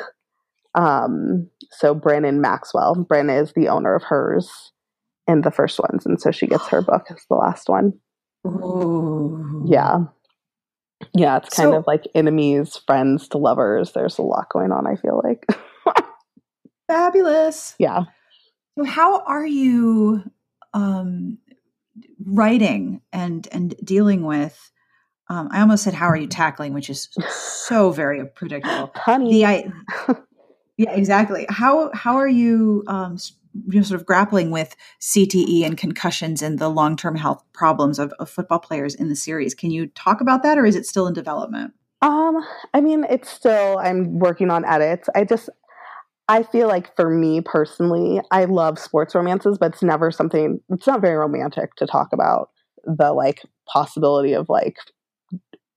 [0.74, 2.94] Um, so Bryn and Maxwell.
[3.08, 4.72] Bryn is the owner of hers
[5.28, 7.92] in the first ones, and so she gets her book as the last one.
[8.46, 9.64] Ooh.
[9.66, 10.04] Yeah.
[11.14, 13.92] Yeah, it's kind So- of like enemies, friends to lovers.
[13.92, 15.46] There's a lot going on, I feel like.
[16.88, 17.74] Fabulous.
[17.78, 18.02] yeah.
[18.78, 20.22] So how are you
[20.74, 21.38] um,
[22.24, 24.70] writing and and dealing with?
[25.28, 28.92] Um, I almost said, "How are you tackling?" Which is so very predictable.
[28.94, 29.30] Honey.
[29.32, 29.72] The I,
[30.76, 31.46] yeah, exactly.
[31.48, 33.16] How how are you, um,
[33.68, 37.98] you know, sort of grappling with CTE and concussions and the long term health problems
[37.98, 39.54] of, of football players in the series?
[39.54, 41.72] Can you talk about that, or is it still in development?
[42.02, 45.08] Um, I mean, it's still I'm working on edits.
[45.14, 45.48] I just
[46.28, 50.86] I feel like for me personally, I love sports romances, but it's never something it's
[50.86, 52.50] not very romantic to talk about
[52.84, 54.76] the like possibility of like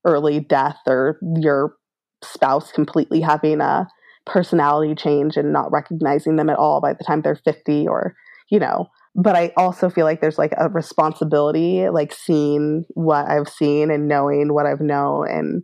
[0.04, 1.74] early death or your
[2.22, 3.88] spouse completely having a
[4.26, 8.14] personality change and not recognizing them at all by the time they're 50 or
[8.50, 8.86] you know.
[9.16, 14.06] But i also feel like there's like a responsibility like seeing what i've seen and
[14.08, 15.62] knowing what i've known and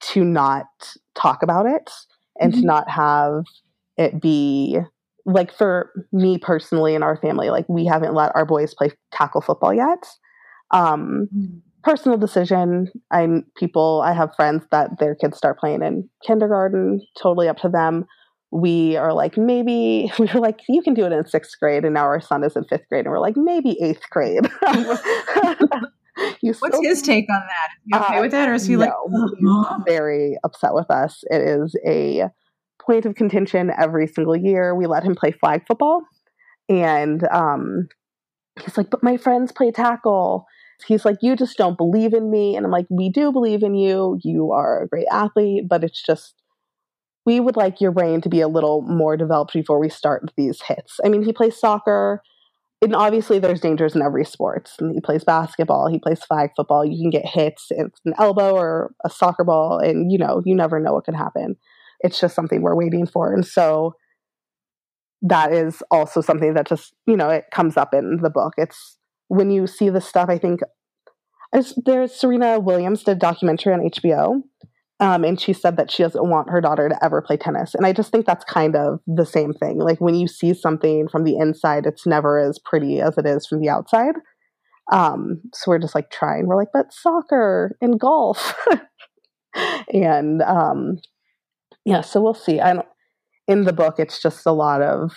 [0.00, 0.66] to not
[1.14, 1.90] talk about it
[2.40, 2.60] and Mhm.
[2.60, 3.44] to not have
[3.96, 4.78] it be
[5.26, 9.40] like for me personally and our family like we haven't let our boys play tackle
[9.40, 10.06] football yet.
[10.70, 11.30] Um
[11.88, 17.48] personal decision i'm people i have friends that their kids start playing in kindergarten totally
[17.48, 18.04] up to them
[18.50, 21.94] we are like maybe we were like you can do it in sixth grade and
[21.94, 24.46] now our son is in fifth grade and we're like maybe eighth grade
[26.42, 27.68] you What's his take on that?
[27.76, 28.92] Is he okay Uh, with that, or is he like,
[29.40, 31.22] no, he's very upset with us.
[31.30, 32.28] It is a
[32.84, 34.74] point of contention every single year.
[34.74, 36.02] We let him play flag football,
[36.68, 37.88] and um,
[38.60, 40.46] he's like, "But my friends play tackle."
[40.86, 43.74] He's like, "You just don't believe in me," and I'm like, "We do believe in
[43.74, 44.18] you.
[44.22, 46.34] You are a great athlete, but it's just."
[47.26, 50.62] We would like your brain to be a little more developed before we start these
[50.62, 50.98] hits.
[51.04, 52.22] I mean, he plays soccer
[52.80, 54.70] and obviously there's dangers in every sport.
[54.78, 56.84] And he plays basketball, he plays flag football.
[56.84, 60.54] You can get hits, it's an elbow or a soccer ball, and you know, you
[60.54, 61.56] never know what can happen.
[62.00, 63.32] It's just something we're waiting for.
[63.32, 63.94] And so
[65.22, 68.54] that is also something that just, you know, it comes up in the book.
[68.56, 68.97] It's
[69.28, 70.60] when you see this stuff, I think
[71.84, 74.42] there's, Serena Williams did a documentary on HBO.
[75.00, 77.74] Um, and she said that she doesn't want her daughter to ever play tennis.
[77.74, 79.78] And I just think that's kind of the same thing.
[79.78, 83.46] Like when you see something from the inside, it's never as pretty as it is
[83.46, 84.14] from the outside.
[84.92, 86.46] Um, so we're just like trying.
[86.46, 88.54] We're like, but soccer and golf.
[89.92, 90.98] and um,
[91.84, 92.58] yeah, so we'll see.
[92.58, 92.86] I don't,
[93.46, 95.12] in the book, it's just a lot of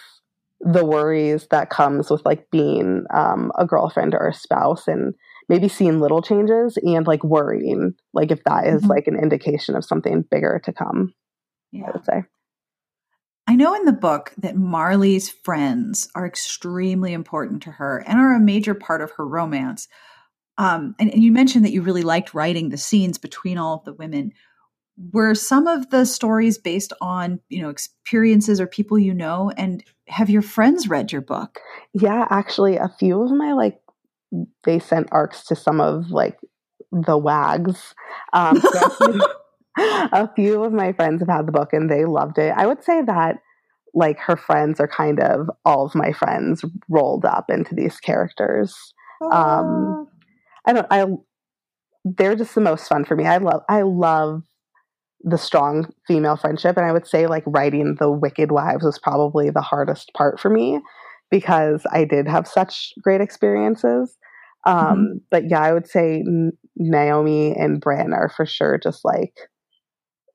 [0.64, 5.14] the worries that comes with like being um, a girlfriend or a spouse and
[5.50, 8.90] maybe seeing little changes and like worrying like if that is Mhm.
[8.90, 11.14] like an indication of something bigger to come
[11.76, 12.24] i would say
[13.48, 18.34] I know in the book that Marlee's friends are extremely important to her and are
[18.34, 19.88] a major part of her romance.
[20.58, 23.84] Um, and, and you mentioned that you really liked writing the scenes between all of
[23.84, 24.32] the women.
[25.14, 29.52] Were some of the stories based on you know experiences or people you know?
[29.58, 31.60] And have your friends read your book?
[31.94, 33.82] yeah actually a few of my like
[34.64, 36.38] they sent arcs to some of like
[36.92, 37.94] the wags
[38.32, 39.22] um so a, few,
[39.78, 42.82] a few of my friends have had the book and they loved it i would
[42.84, 43.38] say that
[43.94, 48.94] like her friends are kind of all of my friends rolled up into these characters
[49.22, 50.08] Um,
[50.66, 51.06] I don't I
[52.04, 53.26] they're just the most fun for me.
[53.26, 54.44] I love I love
[55.24, 59.50] the strong female friendship and I would say like writing the wicked wives was probably
[59.50, 60.80] the hardest part for me
[61.30, 64.18] because I did have such great experiences.
[64.66, 66.24] Um but yeah, I would say
[66.76, 69.34] Naomi and Bran are for sure just like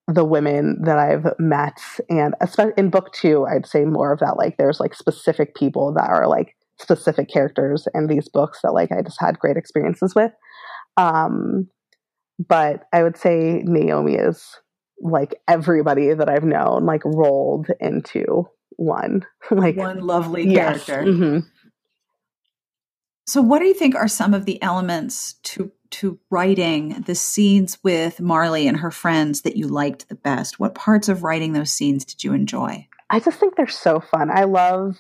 [0.09, 4.37] the women that I've met and especially in book 2 I'd say more of that
[4.37, 8.93] like there's like specific people that are like specific characters in these books that like
[8.93, 10.33] I just had great experiences with.
[10.97, 11.69] Um,
[12.39, 14.45] but I would say Naomi is
[15.01, 19.27] like everybody that I've known, like rolled into one.
[19.51, 20.85] like one lovely yes.
[20.85, 21.11] character.
[21.11, 21.47] Mhm.
[23.29, 27.79] So, what do you think are some of the elements to to writing the scenes
[27.83, 30.61] with Marlee and her friends that you liked the best?
[30.61, 32.87] What parts of writing those scenes did you enjoy?
[33.11, 34.31] I just think they're so fun.
[34.31, 34.97] I love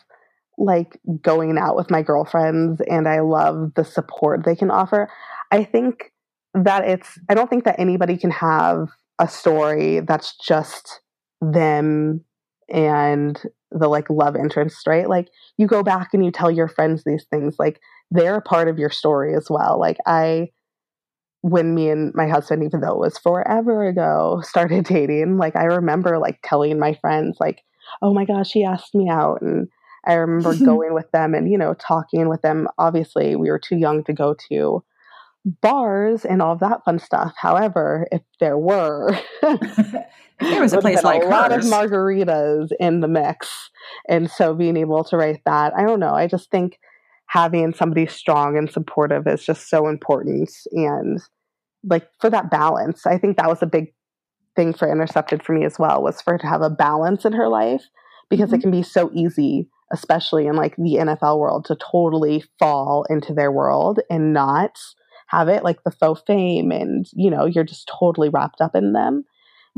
[0.58, 5.08] like going out with my girlfriends and I love the support they can offer.
[5.52, 6.12] I think
[6.54, 11.00] that it's I don't think that anybody can have a story that's just
[11.40, 12.24] them
[12.68, 15.08] and the like love interest, right?
[15.08, 18.68] Like you go back and you tell your friends these things like they're a part
[18.68, 19.78] of your story as well.
[19.78, 20.50] Like I
[21.42, 25.64] when me and my husband even though it was forever ago started dating, like I
[25.64, 27.62] remember like telling my friends like
[28.02, 29.40] oh my gosh, he asked me out.
[29.42, 29.68] And
[30.06, 32.68] I remember going with them and, you know, talking with them.
[32.78, 34.84] Obviously, we were too young to go to
[35.46, 37.32] bars and all of that fun stuff.
[37.36, 43.08] However, if there were, there was a place like a lot of margaritas in the
[43.08, 43.70] mix,
[44.08, 46.14] and so being able to write that, I don't know.
[46.14, 46.78] I just think
[47.26, 51.20] having somebody strong and supportive is just so important, and
[51.84, 53.94] like for that balance, I think that was a big
[54.56, 57.32] thing for Intercepted for me as well was for her to have a balance in
[57.34, 57.82] her life
[58.28, 58.56] because mm-hmm.
[58.56, 63.32] it can be so easy especially in like the NFL world to totally fall into
[63.32, 64.76] their world and not
[65.26, 68.92] have it like the faux fame and you know you're just totally wrapped up in
[68.92, 69.24] them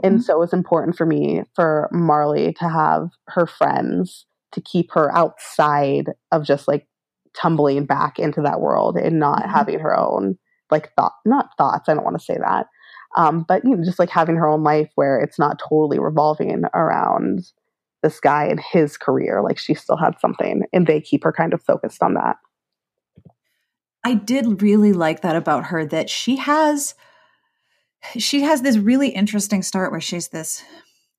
[0.02, 0.22] and mm-hmm.
[0.22, 5.14] so it was important for me for Marlee to have her friends to keep her
[5.16, 6.86] outside of just like
[7.34, 9.50] tumbling back into that world and not mm-hmm.
[9.50, 10.38] having her own
[10.70, 12.66] like thought not thoughts i don't want to say that
[13.16, 16.62] um, but you know just like having her own life where it's not totally revolving
[16.74, 17.42] around
[18.02, 21.52] this guy and his career like she still had something and they keep her kind
[21.52, 22.36] of focused on that
[24.04, 26.94] I did really like that about her that she has
[28.16, 30.62] she has this really interesting start where she's this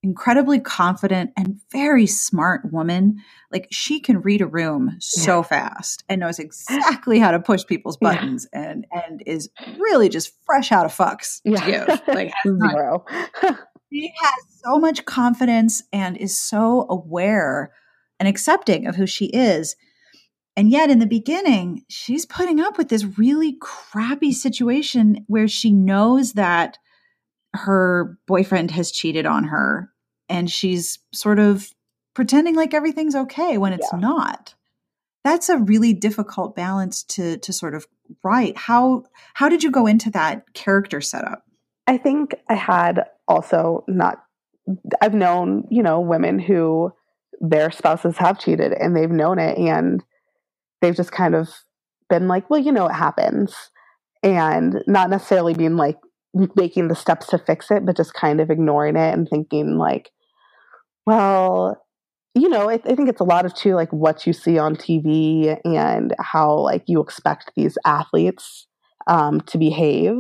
[0.02, 3.18] incredibly confident and very smart woman.
[3.52, 5.44] Like she can read a room so yeah.
[5.44, 8.70] fast and knows exactly how to push people's buttons yeah.
[8.70, 12.00] and and is really just fresh out of fucks yeah.
[12.08, 13.06] Like zero.
[13.92, 17.74] she has so much confidence and is so aware
[18.20, 19.76] and accepting of who she is
[20.60, 25.72] and yet, in the beginning, she's putting up with this really crappy situation where she
[25.72, 26.78] knows that
[27.54, 29.90] her boyfriend has cheated on her
[30.28, 31.70] and she's sort of
[32.14, 34.00] pretending like everything's okay when it's yeah.
[34.00, 34.54] not.
[35.24, 37.88] That's a really difficult balance to to sort of
[38.22, 38.58] write.
[38.58, 41.46] How how did you go into that character setup?
[41.88, 44.26] I think I had also not
[45.02, 46.92] I've known, you know, women who
[47.40, 50.04] their spouses have cheated and they've known it and
[50.82, 51.50] they've just kind of
[52.10, 53.56] been like, well, you know, it happens.
[54.22, 55.98] And not necessarily being like
[56.56, 60.12] making the steps to fix it, but just kind of ignoring it and thinking, like,
[61.06, 61.82] well,
[62.36, 64.76] you know, I, I think it's a lot of too like what you see on
[64.76, 68.68] TV and how like you expect these athletes
[69.08, 70.16] um, to behave.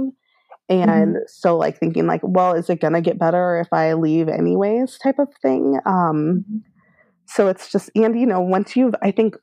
[0.69, 1.17] And mm-hmm.
[1.28, 5.00] so, like, thinking, like, well, is it going to get better if I leave anyways,
[5.00, 5.80] type of thing.
[5.86, 6.58] Um, mm-hmm.
[7.26, 9.36] so it's just, and, you know, once you've, I think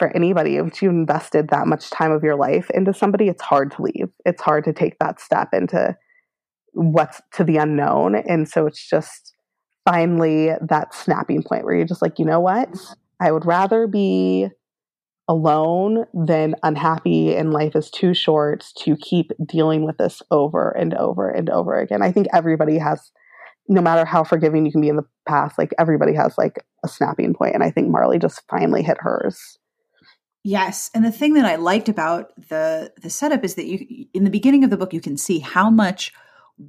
[0.00, 3.70] for anybody if you invested that much time of your life into somebody it's hard
[3.72, 4.08] to leave.
[4.24, 5.94] It's hard to take that step into
[6.72, 8.14] what's to the unknown.
[8.14, 9.34] And so it's just
[9.84, 12.70] finally that snapping point where you're just like you know what?
[13.20, 14.48] I would rather be
[15.28, 20.94] alone than unhappy and life is too short to keep dealing with this over and
[20.94, 22.02] over and over again.
[22.02, 23.12] I think everybody has
[23.68, 26.88] no matter how forgiving you can be in the past like everybody has like a
[26.88, 29.59] snapping point and i think Marlee just finally hit hers
[30.42, 34.24] Yes, and the thing that I liked about the the setup is that you in
[34.24, 36.12] the beginning of the book you can see how much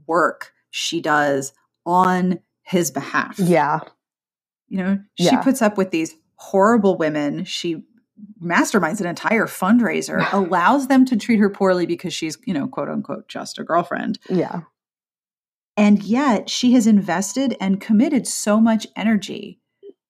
[0.08, 1.54] work she does
[1.86, 3.40] on his behalf.
[3.40, 3.80] Yeah.
[4.68, 5.42] You know, she yeah.
[5.42, 7.44] puts up with these horrible women.
[7.46, 7.84] She
[8.42, 12.90] masterminds an entire fundraiser, allows them to treat her poorly because she's, you know, quote
[12.90, 14.20] unquote just a girlfriend.
[14.30, 14.62] Yeah.
[15.78, 19.60] And yet she has invested and committed so much energy.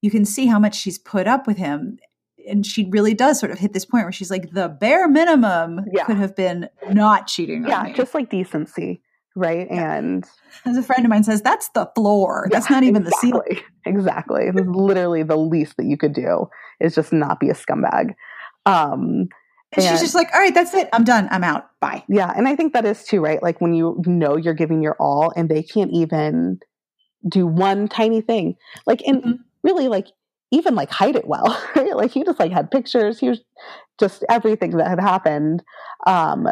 [0.02, 2.00] You can see how much she's put up with him
[2.48, 5.86] and she really does sort of hit this point where she's like, the bare minimum
[5.92, 6.06] yeah.
[6.06, 9.02] could have been not cheating yeah, just like decency,
[9.36, 9.68] right?
[9.70, 9.96] Yeah.
[9.96, 10.26] And
[10.66, 12.48] as a friend of mine says, that's the floor.
[12.52, 13.64] That's not even exactly, the ceiling.
[13.86, 14.46] Exactly.
[14.56, 16.48] It's literally the least that you could do
[16.80, 18.16] is just not be a scumbag.
[18.66, 19.30] Um,
[19.74, 20.90] and, and she's just like, all right, that's it.
[20.92, 21.30] I'm done.
[21.32, 21.70] I'm out.
[21.80, 22.04] Bye.
[22.10, 22.32] Yeah.
[22.36, 23.42] And I think that is too, right?
[23.42, 26.60] Like when you know you're giving your all and they can't even
[27.28, 28.56] do one tiny thing.
[28.86, 29.32] Like, and mm-hmm.
[29.64, 30.08] really, like,
[30.52, 31.60] even like hide it well.
[31.76, 31.96] Right?
[31.96, 33.20] Like he just like had pictures.
[33.20, 33.42] He was
[34.00, 35.64] just everything that had happened.
[36.06, 36.48] Um,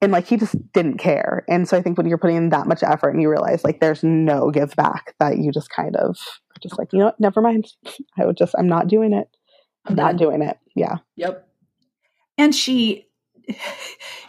[0.00, 1.44] and like he just didn't care.
[1.48, 3.80] And so I think when you're putting in that much effort and you realize like
[3.80, 6.16] there's no give back, that you just kind of
[6.60, 7.66] just like, you know what, never mind.
[8.18, 9.28] I would just I'm not doing it.
[9.86, 10.58] I'm not doing it.
[10.74, 10.96] Yeah.
[11.16, 11.48] Yep.
[12.36, 13.06] And she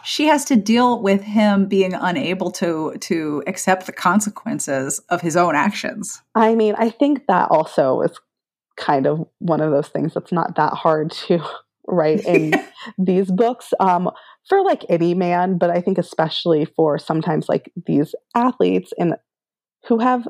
[0.04, 5.36] she has to deal with him being unable to to accept the consequences of his
[5.36, 6.22] own actions.
[6.34, 8.18] I mean, I think that also is
[8.80, 11.40] kind of one of those things that's not that hard to
[11.86, 12.52] write in
[12.98, 14.10] these books um,
[14.48, 19.14] for like any man, but I think especially for sometimes like these athletes and
[19.86, 20.26] who have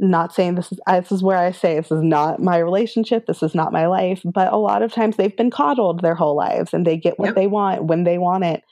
[0.00, 3.42] not saying this is this is where I say this is not my relationship, this
[3.42, 6.74] is not my life, but a lot of times they've been coddled their whole lives
[6.74, 7.34] and they get what yep.
[7.36, 8.62] they want when they want it.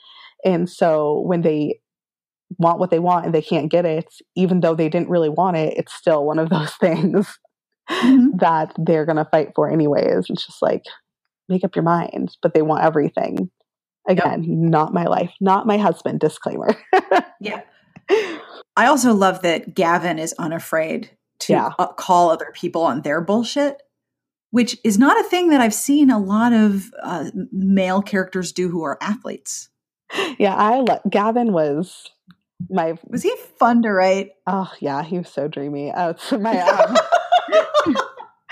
[0.43, 1.79] And so when they
[2.57, 5.55] want what they want and they can't get it, even though they didn't really want
[5.55, 7.39] it, it's still one of those things
[7.89, 8.37] mm-hmm.
[8.37, 10.25] that they're going to fight for anyways.
[10.29, 10.83] It's just like,
[11.49, 13.49] make up your mind, but they want everything.
[14.07, 14.57] Again, yep.
[14.57, 16.19] not my life, not my husband.
[16.19, 16.75] Disclaimer.
[17.39, 17.61] yeah.
[18.75, 21.71] I also love that Gavin is unafraid to yeah.
[21.79, 23.81] uh, call other people on their bullshit,
[24.51, 28.69] which is not a thing that I've seen a lot of uh, male characters do
[28.69, 29.69] who are athletes.
[30.37, 32.11] Yeah, I lo- Gavin was
[32.69, 34.31] my was he fun to write?
[34.47, 35.91] Oh yeah, he was so dreamy.
[35.91, 36.95] Uh, so my um,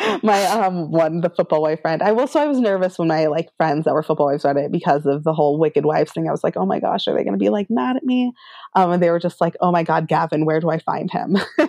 [0.23, 2.01] my um one the football wife friend.
[2.01, 4.57] I will so I was nervous when my like friends that were football wives read
[4.57, 6.27] it because of the whole wicked wives thing.
[6.27, 8.33] I was like, oh my gosh, are they going to be like mad at me?
[8.75, 11.37] Um, and they were just like, oh my god, Gavin, where do I find him?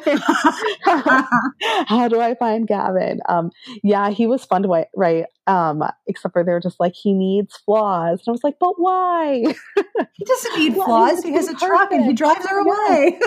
[1.87, 3.21] How do I find Gavin?
[3.29, 3.51] Um,
[3.83, 5.25] yeah, he was fun to write.
[5.47, 8.75] Um, except for they were just like he needs flaws, and I was like, but
[8.77, 9.43] why?
[10.13, 11.23] he doesn't need flaws.
[11.23, 13.19] He has a truck and he drives her away.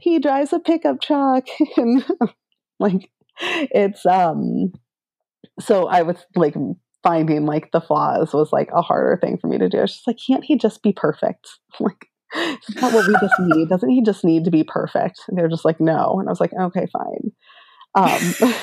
[0.00, 1.46] he drives a pickup truck
[1.76, 2.04] and
[2.80, 3.10] like
[3.42, 4.72] it's um
[5.60, 6.54] so I was like
[7.02, 9.78] finding like the flaws was like a harder thing for me to do.
[9.78, 11.48] It's just like, can't he just be perfect?
[11.80, 13.68] Like it's not what we just need.
[13.68, 15.20] Doesn't he just need to be perfect?
[15.28, 16.18] And they're just like, no.
[16.20, 17.32] And I was like, okay, fine.
[17.94, 18.54] Um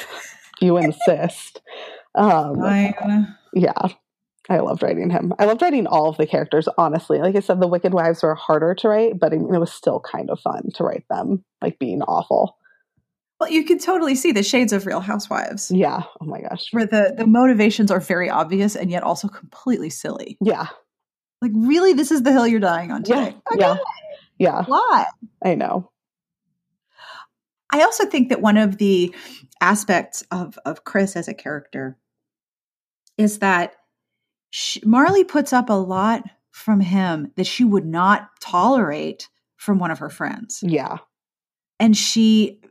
[0.61, 1.61] you insist.
[2.15, 3.35] Um fine.
[3.53, 3.87] yeah.
[4.49, 5.33] I loved writing him.
[5.37, 7.19] I loved writing all of the characters, honestly.
[7.19, 10.29] Like I said, the Wicked Wives were harder to write, but it was still kind
[10.29, 12.56] of fun to write them, like being awful.
[13.39, 15.69] Well, you can totally see the shades of Real Housewives.
[15.69, 16.03] Yeah.
[16.19, 16.69] Oh my gosh.
[16.71, 20.37] Where the the motivations are very obvious and yet also completely silly.
[20.41, 20.67] Yeah.
[21.41, 23.35] Like really, this is the hill you're dying on today.
[23.55, 23.57] Yeah.
[23.57, 23.77] Yeah.
[24.39, 24.63] yeah.
[24.65, 25.05] Why?
[25.45, 25.91] I know.
[27.71, 29.13] I also think that one of the
[29.61, 31.97] aspects of of Chris as a character
[33.17, 33.73] is that
[34.49, 39.91] she, Marlee puts up a lot from him that she would not tolerate from one
[39.91, 40.63] of her friends.
[40.63, 40.97] Yeah.
[41.79, 42.61] And she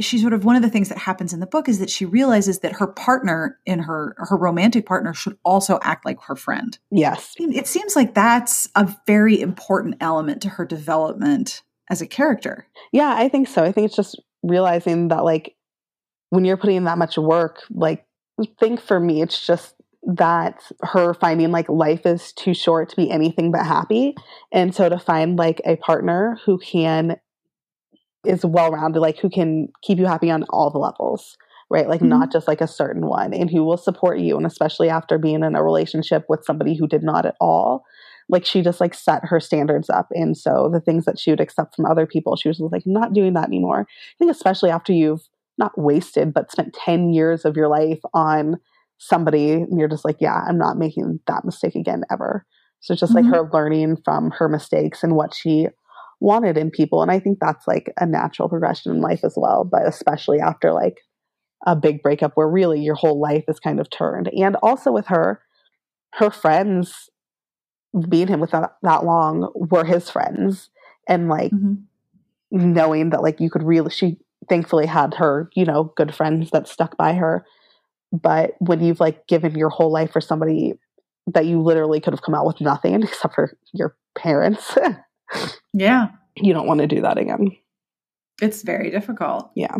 [0.00, 2.04] she sort of one of the things that happens in the book is that she
[2.04, 6.78] realizes that her partner in her her romantic partner should also act like her friend.
[6.90, 7.34] Yes.
[7.38, 12.66] It seems like that's a very important element to her development as a character.
[12.92, 13.64] Yeah, I think so.
[13.64, 15.56] I think it's just realizing that like
[16.30, 18.06] when you're putting in that much work, like
[18.58, 23.10] think for me it's just that her finding like life is too short to be
[23.10, 24.14] anything but happy.
[24.50, 27.18] And so to find like a partner who can
[28.24, 31.36] is well rounded, like who can keep you happy on all the levels,
[31.70, 31.88] right?
[31.88, 32.10] Like mm-hmm.
[32.10, 34.36] not just like a certain one, and who will support you.
[34.36, 37.84] And especially after being in a relationship with somebody who did not at all,
[38.28, 40.08] like she just like set her standards up.
[40.12, 43.12] And so the things that she would accept from other people, she was like not
[43.12, 43.86] doing that anymore.
[43.88, 48.56] I think especially after you've not wasted, but spent 10 years of your life on
[48.98, 52.44] somebody, and you're just like, yeah, I'm not making that mistake again ever.
[52.80, 53.26] So it's just mm-hmm.
[53.26, 55.68] like her learning from her mistakes and what she
[56.20, 57.02] wanted in people.
[57.02, 60.72] And I think that's like a natural progression in life as well, but especially after
[60.72, 60.98] like
[61.66, 64.28] a big breakup where really your whole life is kind of turned.
[64.28, 65.40] And also with her,
[66.14, 67.10] her friends
[68.08, 70.70] being him with that, that long were his friends.
[71.08, 71.74] And like mm-hmm.
[72.72, 74.18] knowing that like you could really, she
[74.48, 77.44] thankfully had her, you know, good friends that stuck by her.
[78.12, 80.74] But when you've like given your whole life for somebody
[81.28, 84.76] that you literally could have come out with nothing except for your parents
[85.72, 86.08] Yeah.
[86.36, 87.56] You don't want to do that again.
[88.40, 89.50] It's very difficult.
[89.54, 89.76] Yeah.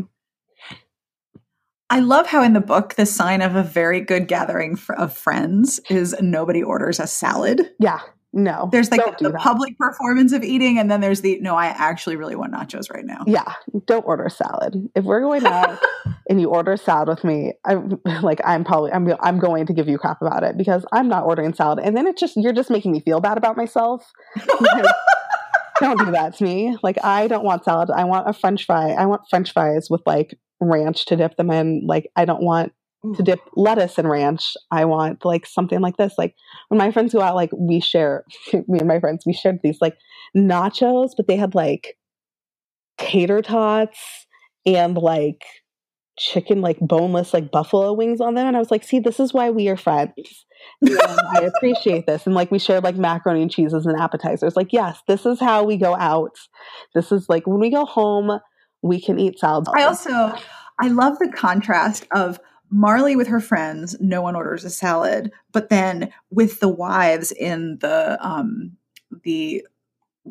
[1.89, 5.81] I love how in the book, the sign of a very good gathering of friends
[5.91, 7.69] is nobody orders a salad.
[7.81, 7.99] Yeah.
[8.33, 8.69] No.
[8.71, 12.15] There's like the, the public performance of eating, and then there's the no, I actually
[12.15, 13.25] really want nachos right now.
[13.27, 13.55] Yeah.
[13.87, 14.89] Don't order a salad.
[14.95, 15.81] If we're going out
[16.31, 19.89] and you order salad with me, I'm like, I'm probably I'm I'm going to give
[19.89, 21.81] you crap about it because I'm not ordering salad.
[21.83, 24.13] And then it's just you're just making me feel bad about myself.
[25.81, 26.77] don't do that to me.
[26.83, 27.91] Like I don't want salad.
[27.91, 28.91] I want a French fry.
[28.91, 31.87] I want French fries with like ranch to dip them in.
[31.87, 32.73] Like I don't want
[33.17, 34.57] to dip lettuce in ranch.
[34.71, 36.15] I want like something like this.
[36.19, 36.35] Like
[36.69, 39.79] when my friends go out, like we share me and my friends, we shared these
[39.81, 39.97] like
[40.37, 41.97] nachos, but they had like
[42.99, 44.27] tater tots
[44.67, 45.43] and like
[46.19, 49.33] chicken like boneless like buffalo wings on them and i was like see this is
[49.33, 50.45] why we are friends
[50.87, 52.27] i appreciate this.
[52.27, 54.57] And like we shared like macaroni and cheeses and appetizers.
[54.57, 56.37] Like yes this is how we go out.
[56.95, 58.41] This is like when we go home
[58.83, 60.35] we can eat salad i also
[60.79, 62.41] i love the contrast of
[62.73, 67.79] Marlee with her friends, no one orders a salad, but then with the wives in
[67.81, 68.77] the um
[69.25, 69.67] the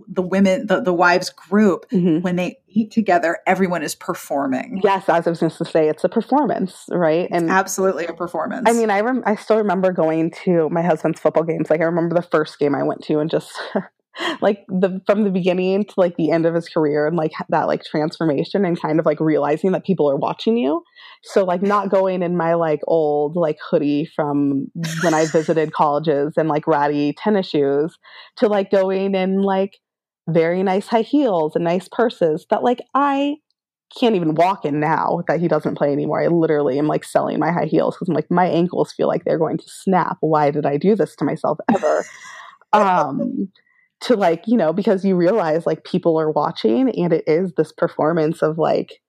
[0.08, 2.22] the women the, the wives group mm-hmm.
[2.22, 4.80] when they eat together everyone is performing.
[4.84, 7.28] Yes as i was going to say it's a performance right?
[7.32, 8.68] And it's absolutely a performance.
[8.68, 11.70] I mean i rem- i still remember going to my husband's football games.
[11.70, 13.52] Like i remember the first game i went to and just
[14.42, 17.68] like the from the beginning to like the end of his career and like that
[17.68, 20.84] like transformation and kind of like realizing that people are watching you
[21.24, 24.68] so like not going in my like old like hoodie from
[25.04, 27.98] when i visited colleges and like ratty tennis shoes
[28.36, 29.78] to like going in like
[30.28, 33.36] very nice high heels and nice purses that like i
[33.98, 36.22] can't even walk in now that he doesn't play anymore.
[36.22, 39.24] I literally am like selling my high heels because I'm like, my ankles feel like
[39.26, 40.18] they're going to snap.
[40.20, 42.06] Why did I do this to myself ever?
[42.74, 43.50] um,
[44.02, 47.72] to like, you know, because you realize like people are watching and it is this
[47.72, 49.02] performance of like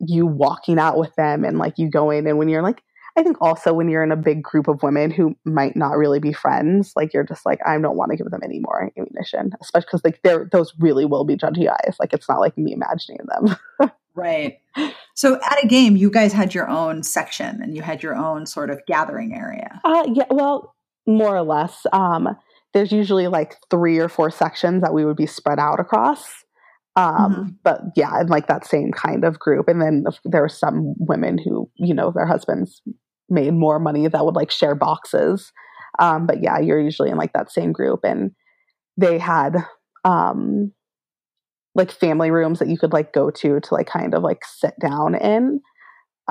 [0.00, 2.82] you walking out with them and like you going and when you're like,
[3.16, 6.20] I think also when you're in a big group of women who might not really
[6.20, 9.50] be friends, like you're just like, I don't want to give them any more ammunition,
[9.60, 11.96] especially because like they're those really will be judgy eyes.
[11.98, 13.90] Like it's not like me imagining them.
[14.14, 14.58] right.
[15.14, 18.46] So at a game, you guys had your own section and you had your own
[18.46, 19.80] sort of gathering area.
[19.82, 20.76] Uh, yeah, well,
[21.08, 21.86] more or less.
[21.92, 22.36] Um,
[22.74, 26.44] there's usually like three or four sections that we would be spread out across.
[26.96, 27.48] Um, mm-hmm.
[27.62, 29.68] But yeah, in like that same kind of group.
[29.68, 32.82] And then there are some women who, you know, their husbands
[33.28, 35.52] made more money that would like share boxes.
[35.98, 38.00] Um, but yeah, you're usually in like that same group.
[38.04, 38.32] And
[38.96, 39.56] they had
[40.04, 40.72] um,
[41.74, 44.74] like family rooms that you could like go to to like kind of like sit
[44.80, 45.60] down in,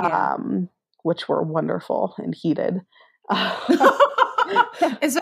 [0.01, 0.33] yeah.
[0.33, 0.69] um,
[1.03, 2.81] which were wonderful and heated.
[5.01, 5.17] it's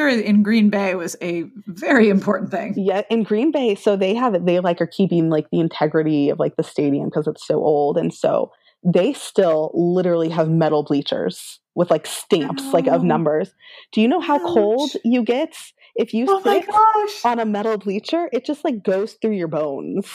[0.00, 2.74] sure in Green Bay was a very important thing.
[2.76, 4.46] Yeah, in Green Bay, so they have it.
[4.46, 7.96] They like are keeping like the integrity of like the stadium because it's so old,
[7.96, 8.52] and so
[8.84, 12.70] they still literally have metal bleachers with like stamps oh.
[12.70, 13.04] like of oh.
[13.04, 13.52] numbers.
[13.92, 14.54] Do you know how Ouch.
[14.54, 15.54] cold you get
[15.96, 18.28] if you oh sit on a metal bleacher?
[18.32, 20.06] It just like goes through your bones.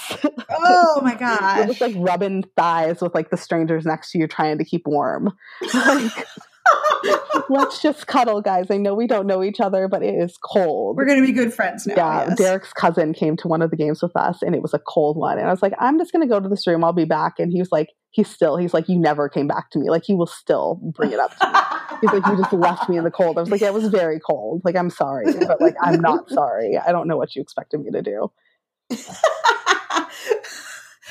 [0.50, 1.58] Oh my gosh!
[1.58, 4.88] You're just like rubbing thighs with like the strangers next to you trying to keep
[4.88, 5.36] warm.
[5.74, 6.28] Like,
[7.50, 8.68] Let's just cuddle, guys.
[8.72, 10.98] I know we don't know each other, but it is cold.
[10.98, 11.96] We're going to be good friends now.
[11.96, 12.26] Yeah.
[12.30, 12.38] Yes.
[12.38, 15.18] Derek's cousin came to one of the games with us, and it was a cold
[15.18, 15.38] one.
[15.38, 16.84] And I was like, I'm just going to go to this room.
[16.84, 17.34] I'll be back.
[17.40, 19.90] And he was like, he's still, he's like, you never came back to me.
[19.90, 22.00] Like, he will still bring it up to me.
[22.02, 23.38] he's like, you just left me in the cold.
[23.38, 24.62] I was like, yeah, it was very cold.
[24.64, 26.78] Like, I'm sorry, but like, I'm not sorry.
[26.78, 28.32] I don't know what you expected me to do.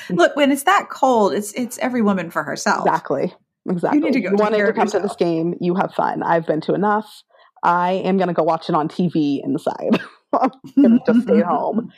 [0.09, 2.85] Look, when it's that cold, it's it's every woman for herself.
[2.85, 3.33] Exactly.
[3.69, 3.99] Exactly.
[3.99, 4.29] You need to go.
[4.31, 5.55] You wanted to come to this game.
[5.59, 6.23] You have fun.
[6.23, 7.23] I've been to enough.
[7.63, 9.99] I am going to go watch it on TV inside.
[10.33, 11.91] I'm going to just stay home.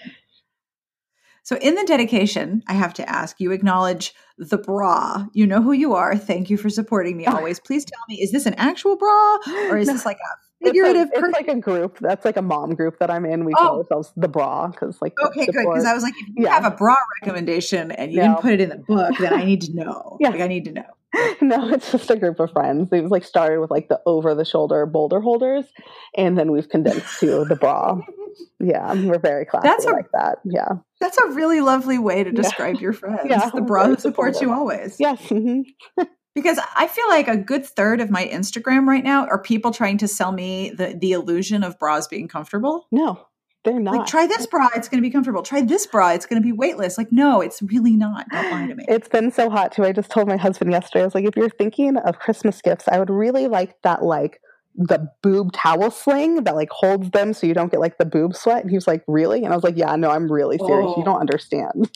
[1.44, 5.28] So, in the dedication, I have to ask you acknowledge the bra.
[5.34, 6.18] You know who you are.
[6.18, 7.60] Thank you for supporting me always.
[7.60, 9.38] Please tell me, is this an actual bra
[9.70, 11.08] or is no, this like a figurative?
[11.08, 12.00] It's, a, it's like a group.
[12.00, 13.46] That's like a mom group that I'm in.
[13.46, 13.62] We oh.
[13.62, 15.66] call ourselves the bra because, like, okay, good.
[15.66, 16.54] Because I was like, if you yeah.
[16.54, 18.28] have a bra recommendation and you no.
[18.28, 20.18] didn't put it in the book, then I need to know.
[20.20, 20.30] yeah.
[20.30, 20.97] Like, I need to know.
[21.42, 22.90] no, it's just a group of friends.
[22.92, 25.66] It was like started with like the over the shoulder boulder holders,
[26.16, 28.00] and then we've condensed to the bra.
[28.60, 30.38] Yeah, we're very classy that's a, like that.
[30.46, 30.68] Yeah,
[31.00, 32.82] that's a really lovely way to describe yeah.
[32.82, 33.22] your friends.
[33.28, 34.98] Yeah, the bra who supports you always.
[35.00, 35.20] Yes.
[35.24, 36.04] Mm-hmm.
[36.36, 39.98] because I feel like a good third of my Instagram right now are people trying
[40.00, 42.86] to sell me the the illusion of bras being comfortable.
[42.92, 43.26] No,
[43.68, 43.96] they're not.
[43.96, 45.44] Like, try this bra, it's going to be comfortable.
[45.44, 46.98] Try this bra, it's going to be weightless.
[46.98, 48.26] Like, no, it's really not.
[48.32, 48.86] Don't lie to me.
[48.88, 49.84] It's been so hot too.
[49.84, 52.88] I just told my husband yesterday, I was like, if you're thinking of Christmas gifts,
[52.88, 54.40] I would really like that, like,
[54.78, 58.36] the boob towel sling that like holds them so you don't get like the boob
[58.36, 58.62] sweat.
[58.62, 59.44] And he was like, Really?
[59.44, 60.86] And I was like, Yeah, no, I'm really serious.
[60.90, 61.00] Oh.
[61.00, 61.90] You don't understand.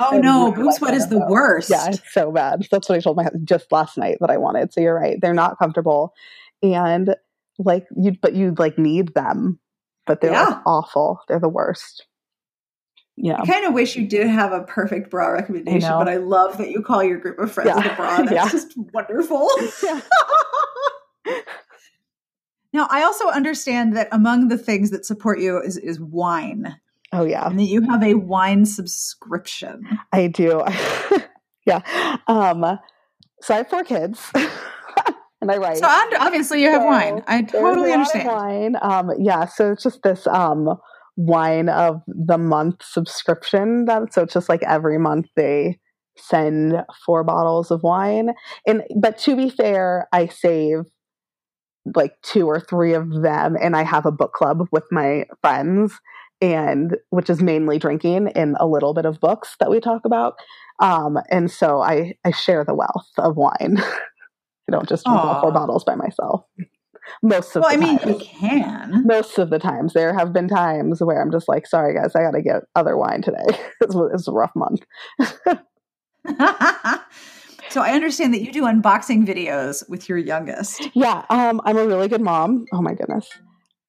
[0.00, 1.68] Oh no, really boob like sweat is the worst.
[1.68, 2.66] Yeah, it's so bad.
[2.70, 4.72] That's what I told my husband just last night that I wanted.
[4.72, 5.18] So you're right.
[5.20, 6.14] They're not comfortable.
[6.62, 7.14] And
[7.58, 9.60] like you but you'd like need them
[10.06, 10.46] but they're yeah.
[10.46, 11.20] like awful.
[11.28, 12.06] They're the worst.
[13.16, 13.40] Yeah.
[13.40, 16.58] I kind of wish you did have a perfect bra recommendation, I but I love
[16.58, 17.88] that you call your group of friends yeah.
[17.88, 18.16] the bra.
[18.22, 18.48] That's yeah.
[18.48, 19.48] just wonderful.
[19.82, 20.00] Yeah.
[22.72, 26.80] now, I also understand that among the things that support you is, is wine.
[27.12, 27.48] Oh, yeah.
[27.48, 29.86] And that you have a wine subscription.
[30.12, 30.64] I do.
[31.64, 32.16] yeah.
[32.26, 32.78] Um,
[33.40, 34.32] so I have four kids
[35.42, 35.78] and I write.
[35.78, 37.22] So obviously you have so wine.
[37.26, 38.28] I totally understand.
[38.28, 38.76] wine.
[38.80, 39.44] Um, yeah.
[39.44, 40.68] So it's just this um,
[41.16, 43.86] wine of the month subscription.
[43.86, 45.80] That so it's just like every month they
[46.16, 48.30] send four bottles of wine.
[48.66, 50.84] And but to be fair, I save
[51.96, 55.92] like two or three of them, and I have a book club with my friends.
[56.40, 60.34] And which is mainly drinking and a little bit of books that we talk about.
[60.80, 63.80] Um, and so I, I share the wealth of wine.
[64.68, 66.44] I don't just drink all four bottles by myself.
[67.22, 67.80] Most of the time.
[67.80, 68.10] well, I mean, times.
[68.10, 69.06] you can.
[69.06, 72.22] Most of the times, there have been times where I'm just like, "Sorry, guys, I
[72.22, 73.44] got to get other wine today.
[73.80, 74.82] it's, it's a rough month."
[77.70, 80.88] so I understand that you do unboxing videos with your youngest.
[80.94, 82.66] Yeah, um, I'm a really good mom.
[82.72, 83.28] Oh my goodness,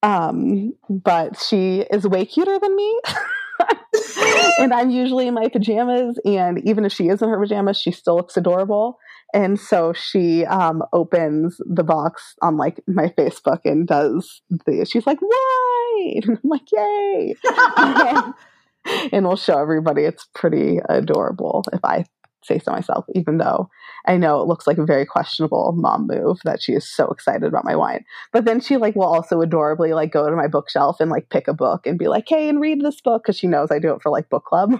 [0.01, 2.99] Um, but she is way cuter than me.
[4.59, 7.91] and I'm usually in my pajamas, and even if she is in her pajamas, she
[7.91, 8.97] still looks adorable.
[9.33, 14.85] And so she um, opens the box on like my Facebook and does the.
[14.89, 17.35] She's like, "Why?" And I'm like, "Yay!"
[19.11, 20.03] and we'll show everybody.
[20.03, 22.05] It's pretty adorable if I
[22.43, 23.69] say so myself, even though
[24.05, 27.45] I know it looks like a very questionable mom move that she is so excited
[27.45, 28.03] about my wine.
[28.31, 31.47] But then she like will also adorably like go to my bookshelf and like pick
[31.47, 33.93] a book and be like, "Hey, and read this book" because she knows I do
[33.93, 34.79] it for like book club.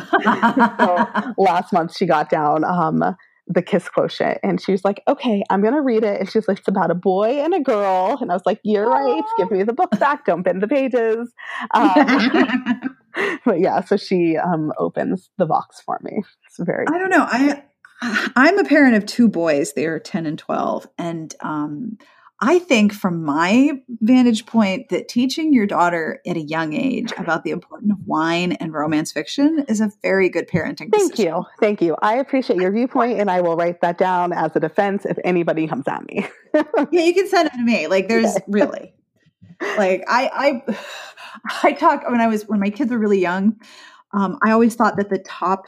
[0.22, 1.06] so
[1.36, 3.16] last month she got down um
[3.46, 6.20] the kiss quotient and she was like okay i'm gonna read it.
[6.20, 8.16] And she's like it's about a boy and a girl.
[8.20, 9.22] And i was like you're right.
[9.36, 10.24] Give me the book back.
[10.24, 11.32] Don't bend the pages.
[11.74, 12.96] Um,
[13.44, 16.22] but yeah so she um opens the box for me.
[16.46, 17.26] It's very i don't know.
[17.28, 17.62] i
[18.36, 19.72] i'm a parent of two boys.
[19.74, 21.98] They're 10 and 12 and um
[22.40, 27.44] I think, from my vantage point, that teaching your daughter at a young age about
[27.44, 30.90] the importance of wine and romance fiction is a very good parenting.
[30.90, 31.26] Thank decision.
[31.26, 31.96] you, thank you.
[32.02, 35.68] I appreciate your viewpoint, and I will write that down as a defense if anybody
[35.68, 36.26] comes at me.
[36.54, 37.86] yeah, you can send it to me.
[37.86, 38.94] Like, there's really,
[39.78, 40.76] like, I, I,
[41.62, 43.60] I talk when I was when my kids were really young.
[44.12, 45.66] Um, I always thought that the top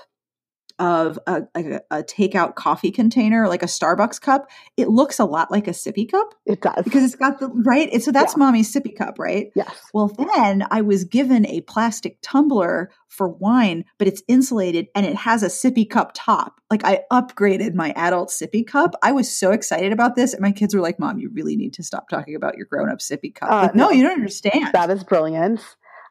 [0.78, 5.50] of a, a, a, takeout coffee container, like a Starbucks cup, it looks a lot
[5.50, 6.34] like a sippy cup.
[6.44, 6.84] It does.
[6.84, 8.02] Because it's got the right.
[8.02, 8.38] So that's yeah.
[8.38, 9.50] mommy's sippy cup, right?
[9.54, 9.74] Yes.
[9.94, 15.16] Well, then I was given a plastic tumbler for wine, but it's insulated and it
[15.16, 16.60] has a sippy cup top.
[16.70, 18.94] Like I upgraded my adult sippy cup.
[19.02, 20.34] I was so excited about this.
[20.34, 22.90] And my kids were like, Mom, you really need to stop talking about your grown
[22.90, 23.50] up sippy cup.
[23.50, 24.72] Uh, like, no, no, you don't understand.
[24.72, 25.60] That is brilliant.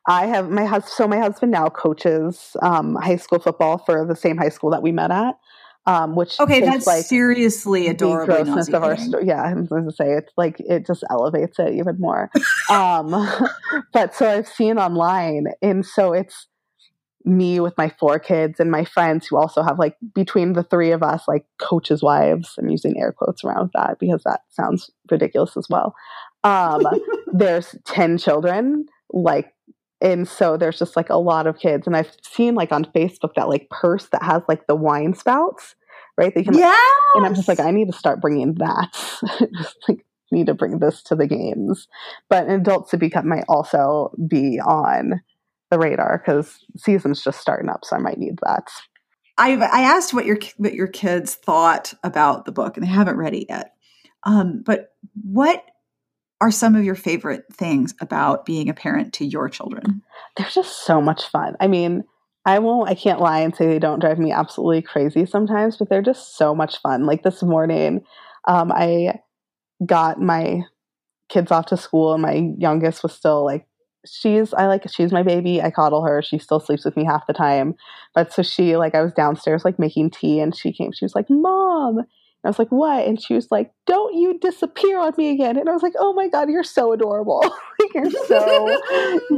[0.07, 0.91] I have my husband.
[0.91, 4.81] So my husband now coaches um, high school football for the same high school that
[4.81, 5.35] we met at.
[5.87, 8.25] Um, which okay, that's like seriously adorable.
[8.25, 9.27] grossness of our story.
[9.27, 12.31] Yeah, I'm going to say it's like it just elevates it even more.
[12.71, 13.11] um,
[13.93, 16.47] but so I've seen online, and so it's
[17.23, 20.91] me with my four kids and my friends who also have like between the three
[20.91, 22.55] of us like coaches' wives.
[22.57, 25.93] I'm using air quotes around that because that sounds ridiculous as well.
[26.43, 26.81] Um,
[27.33, 29.54] there's ten children, like
[30.01, 33.33] and so there's just like a lot of kids and i've seen like on facebook
[33.35, 35.75] that like purse that has like the wine spouts
[36.17, 36.33] right?
[36.33, 37.01] They can like, yes!
[37.15, 38.89] and i'm just like i need to start bringing that.
[39.57, 41.87] Just like need to bring this to the games.
[42.29, 45.21] But an adult sippy cup might also be on
[45.71, 48.69] the radar because season's just starting up so i might need that.
[49.37, 53.17] I've, i asked what your what your kids thought about the book and they haven't
[53.17, 53.73] read it yet.
[54.23, 55.63] Um, but what
[56.41, 60.01] are some of your favorite things about being a parent to your children?
[60.35, 61.55] They're just so much fun.
[61.59, 62.03] I mean,
[62.45, 65.89] I won't, I can't lie and say they don't drive me absolutely crazy sometimes, but
[65.89, 67.05] they're just so much fun.
[67.05, 68.01] Like this morning,
[68.47, 69.21] um, I
[69.85, 70.61] got my
[71.29, 73.65] kids off to school, and my youngest was still like,
[74.05, 75.61] she's, I like, she's my baby.
[75.61, 76.21] I coddle her.
[76.21, 77.73] She still sleeps with me half the time.
[78.13, 81.15] But so she, like, I was downstairs, like, making tea, and she came, she was
[81.15, 82.01] like, Mom,
[82.45, 83.07] I was like, what?
[83.07, 85.57] And she was like, don't you disappear on me again.
[85.57, 87.39] And I was like, oh my God, you're so adorable.
[87.79, 88.81] like, you're so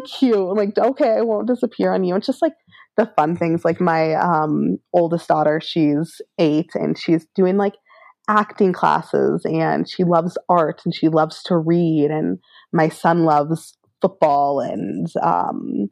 [0.20, 0.36] cute.
[0.36, 2.16] I'm like, okay, I won't disappear on you.
[2.16, 2.54] It's just like
[2.98, 3.64] the fun things.
[3.64, 7.76] Like my um, oldest daughter, she's eight and she's doing like
[8.28, 12.10] acting classes and she loves art and she loves to read.
[12.12, 12.40] And
[12.74, 15.88] my son loves football and um,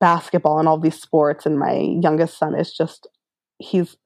[0.00, 1.46] basketball and all these sports.
[1.46, 3.08] And my youngest son is just,
[3.58, 3.96] he's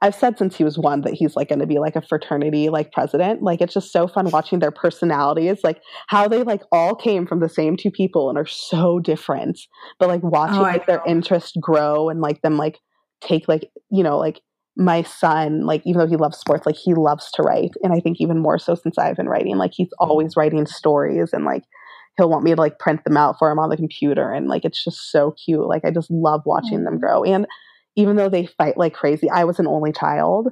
[0.00, 2.68] I've said since he was one that he's like going to be like a fraternity
[2.68, 3.42] like president.
[3.42, 7.40] Like it's just so fun watching their personalities, like how they like all came from
[7.40, 9.58] the same two people and are so different.
[9.98, 12.78] But like watching oh, like their interest grow and like them like
[13.20, 14.40] take like you know like
[14.76, 17.98] my son like even though he loves sports like he loves to write and I
[17.98, 21.64] think even more so since I've been writing like he's always writing stories and like
[22.18, 24.64] he'll want me to like print them out for him on the computer and like
[24.64, 25.66] it's just so cute.
[25.66, 27.46] Like I just love watching them grow and
[27.96, 30.48] even though they fight like crazy, I was an only child.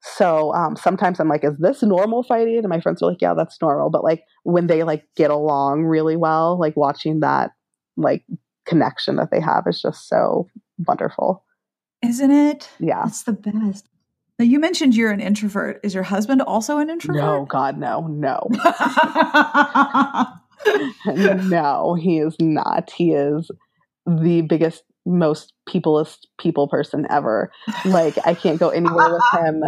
[0.00, 2.58] So um, sometimes I'm like, is this normal fighting?
[2.58, 3.90] And my friends are like, yeah, that's normal.
[3.90, 7.50] But like when they like get along really well, like watching that
[7.96, 8.24] like
[8.66, 10.48] connection that they have is just so
[10.86, 11.44] wonderful.
[12.02, 12.68] Isn't it?
[12.78, 13.04] Yeah.
[13.06, 13.88] It's the best.
[14.38, 15.80] Now you mentioned you're an introvert.
[15.82, 17.22] Is your husband also an introvert?
[17.22, 18.48] No, God, no, no.
[21.06, 22.90] no, he is not.
[22.90, 23.50] He is
[24.06, 27.50] the biggest most peopleist people person ever.
[27.84, 29.62] Like I can't go anywhere with him.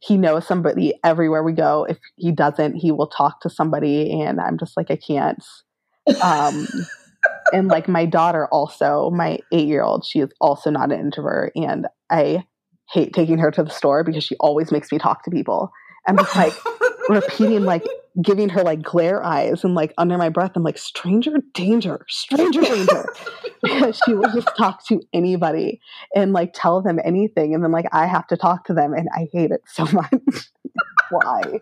[0.00, 1.84] He knows somebody everywhere we go.
[1.84, 5.44] If he doesn't, he will talk to somebody and I'm just like I can't.
[6.22, 6.68] Um
[7.52, 12.44] and like my daughter also, my 8-year-old, she is also not an introvert and I
[12.90, 15.70] hate taking her to the store because she always makes me talk to people.
[16.06, 16.52] I'm just like
[17.08, 17.84] repeating like
[18.22, 22.60] giving her like glare eyes and like under my breath, I'm like, stranger danger, stranger
[22.60, 23.06] danger.
[23.62, 25.80] because she will just talk to anybody
[26.14, 27.54] and like tell them anything.
[27.54, 30.12] And then like I have to talk to them and I hate it so much.
[31.10, 31.60] Why?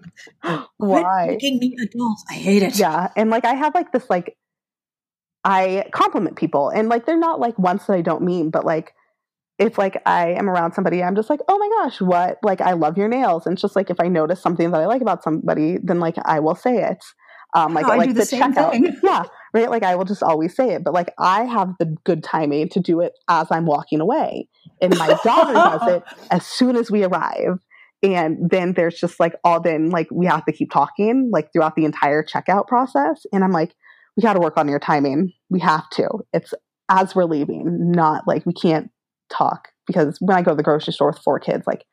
[0.76, 1.26] Why?
[1.28, 2.24] Making me adults.
[2.30, 2.78] I hate it.
[2.78, 3.08] Yeah.
[3.16, 4.36] And like I have like this like
[5.44, 8.94] I compliment people and like they're not like once that I don't mean, but like
[9.58, 12.38] if like I am around somebody, I'm just like, oh my gosh, what?
[12.42, 13.46] Like I love your nails.
[13.46, 16.16] And it's just like if I notice something that I like about somebody, then like
[16.24, 17.04] I will say it.
[17.54, 18.70] Um, like Oh, I like do the same checkout.
[18.72, 18.96] thing.
[19.02, 19.70] yeah, right.
[19.70, 22.80] Like I will just always say it, but like I have the good timing to
[22.80, 24.48] do it as I'm walking away,
[24.80, 27.58] and my daughter does it as soon as we arrive.
[28.02, 31.76] And then there's just like all then like we have to keep talking like throughout
[31.76, 33.24] the entire checkout process.
[33.32, 33.74] And I'm like,
[34.16, 35.32] we got to work on your timing.
[35.50, 36.08] We have to.
[36.32, 36.52] It's
[36.88, 38.90] as we're leaving, not like we can't
[39.32, 41.84] talk because when I go to the grocery store with four kids, like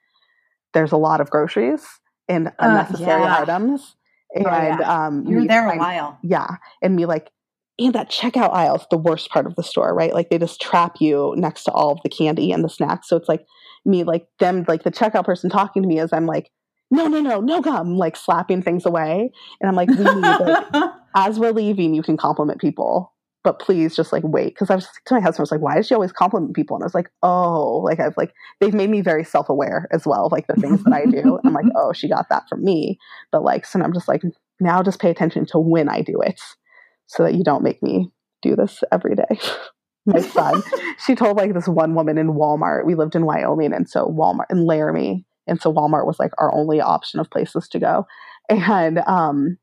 [0.73, 1.85] there's a lot of groceries
[2.27, 3.41] and unnecessary yeah.
[3.41, 3.95] items.
[4.35, 5.05] And Oh, yeah.
[5.07, 6.19] um, You're me there a find- while.
[6.23, 6.47] yeah,
[6.83, 7.31] and me like,
[7.79, 10.13] and that checkout aisle is the worst part of the store, right?
[10.13, 13.07] Like they just trap you next to all of the candy and the snacks.
[13.09, 13.45] So it's like
[13.85, 16.51] me, like them, like the checkout person talking to me as I'm like,
[16.91, 19.31] no, no, no, no gum, like slapping things away,
[19.61, 20.65] and I'm like, we need like,
[21.15, 23.13] as we're leaving, you can compliment people,
[23.43, 24.53] but please just like wait.
[24.53, 26.75] Because I was to my husband, I was like, why does she always compliment people?
[26.75, 30.05] And I was like, oh, like I've like they've made me very self aware as
[30.05, 31.39] well of like the things that I do.
[31.45, 32.99] I'm like, oh, she got that from me.
[33.31, 34.21] But like, so I'm just like,
[34.59, 36.41] now just pay attention to when I do it,
[37.07, 38.11] so that you don't make me
[38.41, 39.39] do this every day.
[40.05, 40.61] my son,
[41.05, 42.85] she told like this one woman in Walmart.
[42.85, 46.53] We lived in Wyoming, and so Walmart in Laramie, and so Walmart was like our
[46.53, 48.05] only option of places to go.
[48.49, 49.57] And um,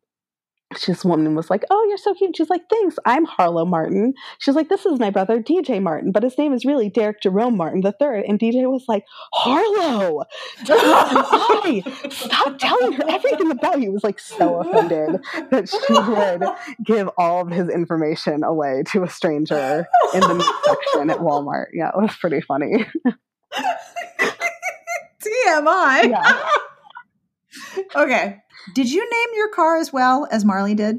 [0.87, 2.97] this woman was like, "Oh, you're so cute." She's like, "Thanks.
[3.05, 6.65] I'm Harlow Martin." She's like, "This is my brother DJ Martin, but his name is
[6.65, 8.25] really Derek Jerome Martin the third.
[8.27, 10.25] And DJ was like, "Harlow,
[10.67, 11.83] why?
[12.11, 16.43] Stop telling her everything about you." He was like so offended that she would
[16.85, 21.67] give all of his information away to a stranger in the section at Walmart.
[21.73, 22.87] Yeah, it was pretty funny.
[25.23, 26.11] TMI.
[26.11, 26.49] Yeah.
[27.97, 28.43] okay.
[28.75, 30.99] Did you name your car as well as Marlee did?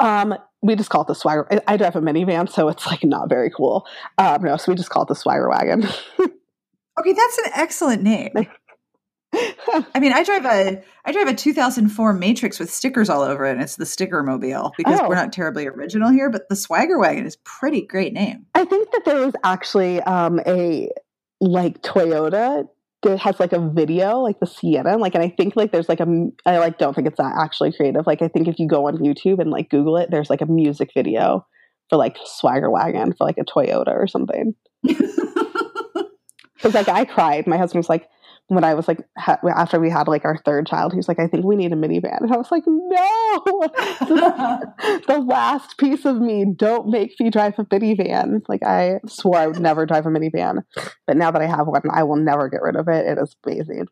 [0.00, 1.46] Um, we just call it the swagger.
[1.50, 3.86] I, I drive a minivan, so it's like not very cool.
[4.18, 5.86] Um, no, so we just call it the swagger wagon.
[7.00, 8.32] Okay, that's an excellent name.
[9.34, 13.52] I mean, I drive a I drive a 2004 Matrix with stickers all over it,
[13.52, 15.08] and it's the Sticker Mobile because Oh.
[15.08, 16.28] we're not terribly original here.
[16.28, 18.44] But the Swagger Wagon is pretty great name.
[18.54, 20.90] I think that there was actually um, a
[21.40, 22.68] like Toyota
[23.02, 26.00] that has like a video, like the Sienna, like, and I think like there's like
[26.00, 26.06] a,
[26.46, 28.06] I like don't think it's that actually creative.
[28.06, 30.46] Like, I think if you go on YouTube and like Google it, there's like a
[30.46, 31.46] music video
[31.90, 34.54] for like Swagger Wagon for like a Toyota or something.
[36.62, 37.46] Because like I cried.
[37.46, 38.08] My husband was like,
[38.54, 41.18] when I was like ha- after we had like our third child, he was like,
[41.18, 43.42] I think we need a minivan, and I was like, no,
[45.06, 48.42] the last piece of me, don't make me drive a minivan.
[48.48, 50.64] Like I swore I would never drive a minivan,
[51.06, 53.06] but now that I have one, I will never get rid of it.
[53.06, 53.88] It is amazing.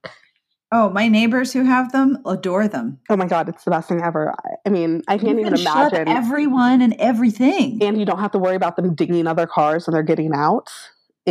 [0.72, 2.98] oh, my neighbors who have them adore them.
[3.08, 4.34] Oh my god, it's the best thing ever.
[4.64, 6.06] I, mean, I can't even imagine.
[6.08, 7.82] everyone and everything.
[7.82, 10.68] and you don't have to worry about them dinging other cars when they're getting out.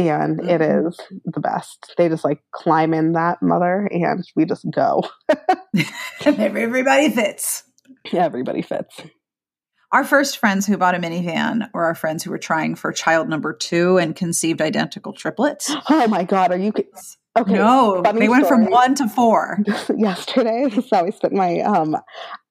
[0.08, 0.88] And it Mhm.
[0.88, 1.94] is the best.
[1.98, 5.04] They just like climb in that mother, and we just go.
[6.26, 7.64] everybody fits.
[8.14, 9.02] Everybody fits.
[9.92, 13.28] Our first friends who bought a minivan were our friends who were trying for child
[13.28, 15.72] number two and conceived identical triplets.
[15.90, 16.72] Oh my god, are you
[17.40, 17.54] okay?
[17.54, 19.60] no, they went from one to four.
[19.98, 20.66] yesterday.
[20.66, 21.96] This is how I spent my um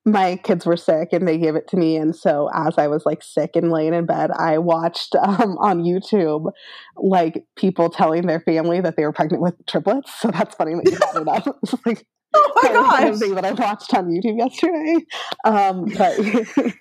[0.05, 3.05] my kids were sick and they gave it to me and so as I was
[3.05, 6.51] like sick and laying in bed, I watched um on YouTube
[6.97, 10.12] like people telling their family that they were pregnant with triplets.
[10.20, 11.57] So that's funny that you brought it up.
[11.62, 15.05] It's like Oh my the kind of thing that I watched on YouTube yesterday.
[15.45, 16.74] Um but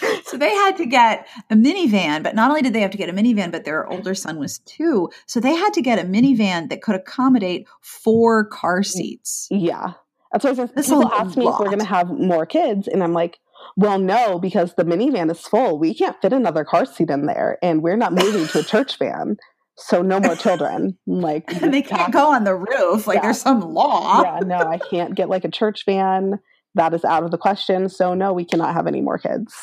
[0.24, 3.10] So they had to get a minivan, but not only did they have to get
[3.10, 5.10] a minivan, but their older son was two.
[5.26, 9.46] So they had to get a minivan that could accommodate four car seats.
[9.50, 9.92] yeah.
[10.32, 13.02] That's what I was That's people ask me if we're gonna have more kids and
[13.02, 13.38] I'm like
[13.76, 15.78] well, no, because the minivan is full.
[15.78, 18.98] We can't fit another car seat in there, and we're not moving to a church
[18.98, 19.36] van.
[19.76, 20.98] So no more children.
[21.06, 23.06] Like And they can't go on the roof.
[23.06, 23.22] Like Yeah.
[23.22, 24.22] there's some law.
[24.22, 26.38] yeah, no, I can't get like a church van.
[26.74, 27.88] That is out of the question.
[27.88, 29.54] So no, we cannot have any more kids.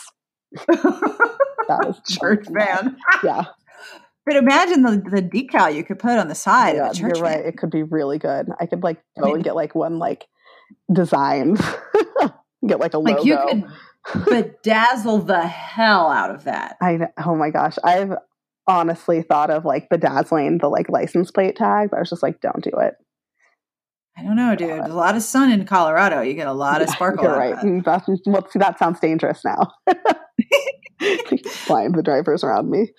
[0.67, 2.97] That is church van.
[3.23, 3.45] Yeah,
[4.25, 7.17] But imagine the, the decal you could put on the side yeah of a church
[7.17, 7.45] you're right.
[7.45, 8.49] It could be really good.
[8.59, 10.27] I could like I go mean- and get like one like
[10.91, 11.55] design.
[12.67, 13.17] get like a logo.
[13.17, 13.63] Like you could
[14.25, 16.77] bedazzle the hell out of that.
[16.81, 18.13] I oh my gosh, I've
[18.67, 22.39] honestly thought of like bedazzling the like license plate tag, but I was just like,
[22.41, 22.95] don't do it.
[24.19, 24.69] I don't know, dude.
[24.69, 26.21] There's a lot of sun in Colorado.
[26.21, 27.23] You get a lot of sparkle.
[27.23, 27.55] You're right.
[27.55, 28.03] Mm, that.
[28.25, 29.71] well, see, that sounds dangerous now.
[31.47, 32.91] Flying the drivers around me.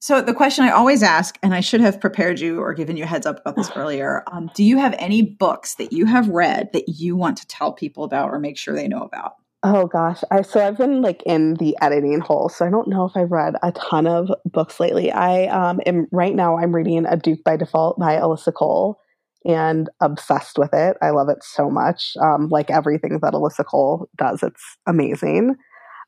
[0.00, 3.04] So the question I always ask, and I should have prepared you or given you
[3.04, 6.28] a heads up about this earlier, um, do you have any books that you have
[6.28, 9.34] read that you want to tell people about or make sure they know about?
[9.64, 13.06] Oh gosh, I so I've been like in the editing hole, so I don't know
[13.06, 15.10] if I've read a ton of books lately.
[15.10, 19.00] I um am right now I'm reading A Duke by Default by Alyssa Cole
[19.44, 20.96] and obsessed with it.
[21.02, 22.12] I love it so much.
[22.20, 25.56] Um, like everything that Alyssa Cole does, it's amazing.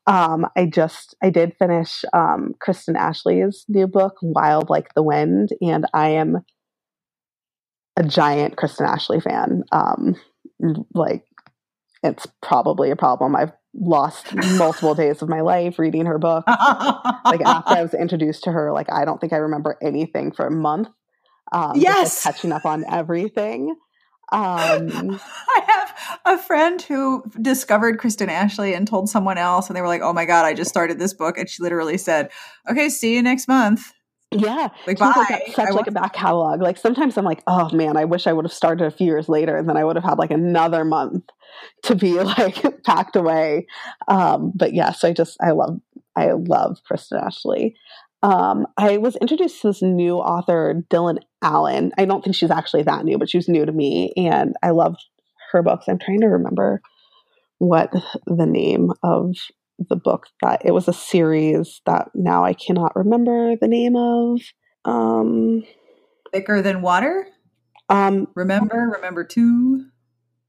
[0.07, 5.49] Um, I just I did finish um, Kristen Ashley's new book, Wild Like the Wind,
[5.61, 6.39] and I am
[7.97, 9.63] a giant Kristen Ashley fan.
[9.71, 10.15] Um,
[10.93, 11.23] like
[12.03, 13.35] it's probably a problem.
[13.35, 16.43] I've lost multiple days of my life reading her book.
[16.47, 20.47] like after I was introduced to her, like I don't think I remember anything for
[20.47, 20.87] a month.
[21.51, 23.75] Um, yes, catching up on everything.
[24.33, 29.81] Um, I have a friend who discovered Kristen Ashley and told someone else, and they
[29.81, 32.31] were like, "Oh my god, I just started this book," and she literally said,
[32.69, 33.91] "Okay, see you next month."
[34.31, 35.11] Yeah, like bye.
[35.29, 36.61] Like such I like a back catalog.
[36.61, 39.27] Like sometimes I'm like, oh man, I wish I would have started a few years
[39.27, 41.25] later, and then I would have had like another month
[41.83, 43.67] to be like packed away.
[44.07, 45.81] Um, but yes, I just I love
[46.15, 47.75] I love Kristen Ashley.
[48.23, 51.91] Um, I was introduced to this new author, Dylan Allen.
[51.97, 54.71] I don't think she's actually that new, but she was new to me, and I
[54.71, 55.03] loved
[55.51, 55.85] her books.
[55.87, 56.81] I'm trying to remember
[57.57, 57.91] what
[58.25, 59.35] the name of
[59.89, 64.41] the book that it was a series that now I cannot remember the name of.
[64.85, 65.63] Um,
[66.31, 67.27] Thicker than water.
[67.89, 69.85] Um, remember, remember two.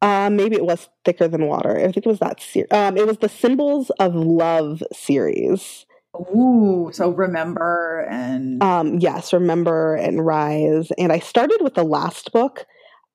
[0.00, 1.76] Um, maybe it was thicker than water.
[1.78, 2.70] I think it was that series.
[2.70, 5.86] Um, it was the Symbols of Love series.
[6.14, 10.90] Ooh, so remember and um, yes, remember and rise.
[10.98, 12.66] And I started with the last book,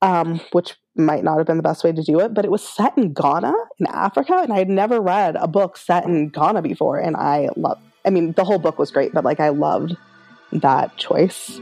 [0.01, 2.67] um, which might not have been the best way to do it, but it was
[2.67, 6.63] set in Ghana in Africa, and I had never read a book set in Ghana
[6.63, 7.79] before, and I love.
[8.03, 9.95] I mean, the whole book was great, but like I loved
[10.51, 11.59] that choice.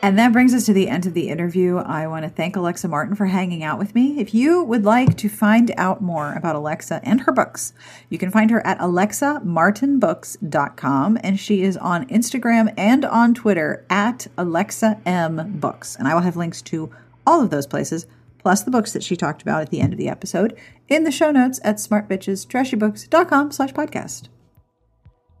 [0.00, 1.78] And that brings us to the end of the interview.
[1.78, 4.20] I want to thank Alexa Martin for hanging out with me.
[4.20, 7.72] If you would like to find out more about Alexa and her books,
[8.08, 14.28] you can find her at alexamartinbooks.com and she is on Instagram and on Twitter at
[14.38, 15.96] Alexa M Books.
[15.96, 16.94] And I will have links to
[17.26, 18.06] all of those places,
[18.38, 21.10] plus the books that she talked about at the end of the episode, in the
[21.10, 24.28] show notes at smartbitchestrashybooks.com slash podcast.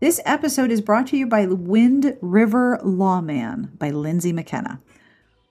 [0.00, 4.80] This episode is brought to you by Wind River Lawman by Lindsay McKenna.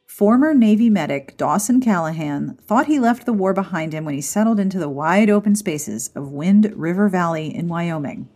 [0.06, 4.58] Former Navy medic Dawson Callahan thought he left the war behind him when he settled
[4.58, 8.30] into the wide open spaces of Wind River Valley in Wyoming.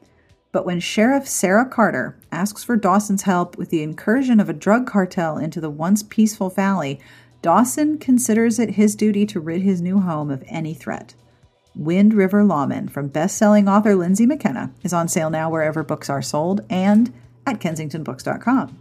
[0.51, 4.85] But when Sheriff Sarah Carter asks for Dawson's help with the incursion of a drug
[4.85, 6.99] cartel into the once peaceful valley,
[7.41, 11.13] Dawson considers it his duty to rid his new home of any threat.
[11.75, 16.21] Wind River Lawman from best-selling author Lindsay McKenna is on sale now wherever books are
[16.21, 17.13] sold and
[17.45, 18.77] at kensingtonbooks.com.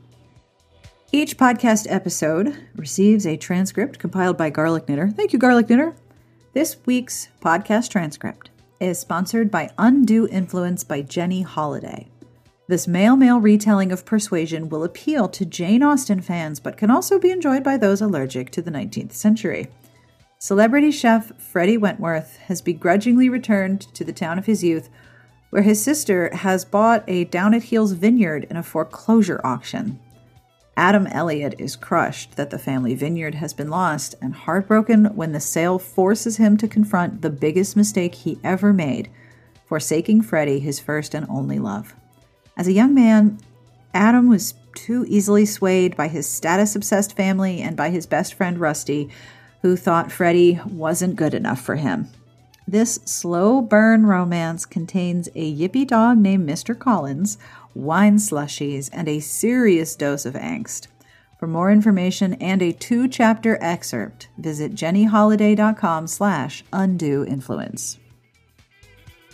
[1.13, 5.09] Each podcast episode receives a transcript compiled by Garlic Knitter.
[5.11, 5.95] Thank you, Garlic Knitter.
[6.53, 12.09] This week's podcast transcript is sponsored by Undue Influence by Jenny Holiday.
[12.69, 17.19] This male male retelling of Persuasion will appeal to Jane Austen fans, but can also
[17.19, 19.69] be enjoyed by those allergic to the 19th century.
[20.43, 24.89] Celebrity chef Freddie Wentworth has begrudgingly returned to the town of his youth,
[25.51, 30.01] where his sister has bought a down at heels vineyard in a foreclosure auction.
[30.79, 35.41] Adam Elliott is crushed that the family vineyard has been lost and heartbroken when the
[35.41, 39.11] sale forces him to confront the biggest mistake he ever made,
[39.67, 41.95] forsaking Freddie, his first and only love.
[42.57, 43.39] As a young man,
[43.93, 48.59] Adam was too easily swayed by his status obsessed family and by his best friend
[48.59, 49.11] Rusty
[49.63, 52.09] who thought Freddie wasn't good enough for him.
[52.67, 56.79] This slow burn romance contains a yippy dog named Mr.
[56.79, 57.37] Collins,
[57.75, 60.87] wine slushies, and a serious dose of angst.
[61.39, 67.99] For more information and a two-chapter excerpt, visit jennyholiday.com slash undue influence.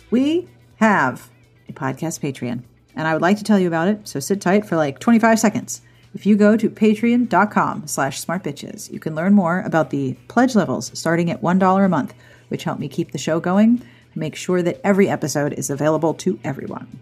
[0.09, 0.47] We
[0.77, 1.29] have
[1.67, 2.63] a podcast Patreon,
[2.95, 5.37] and I would like to tell you about it, so sit tight for like 25
[5.37, 5.81] seconds.
[6.13, 10.91] If you go to patreon.com slash smartbitches, you can learn more about the pledge levels
[10.97, 12.13] starting at $1 a month,
[12.47, 13.81] which help me keep the show going
[14.13, 16.99] and make sure that every episode is available to everyone.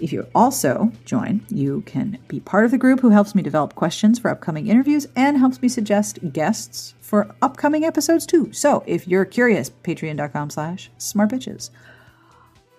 [0.00, 3.74] If you also join, you can be part of the group who helps me develop
[3.74, 8.50] questions for upcoming interviews and helps me suggest guests for upcoming episodes too.
[8.52, 11.70] So if you're curious, patreon.com slash smartbitches.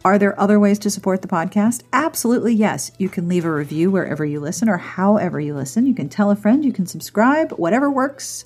[0.04, 1.84] Are there other ways to support the podcast?
[1.94, 2.92] Absolutely, yes.
[2.98, 5.86] You can leave a review wherever you listen or however you listen.
[5.86, 8.46] You can tell a friend, you can subscribe, whatever works.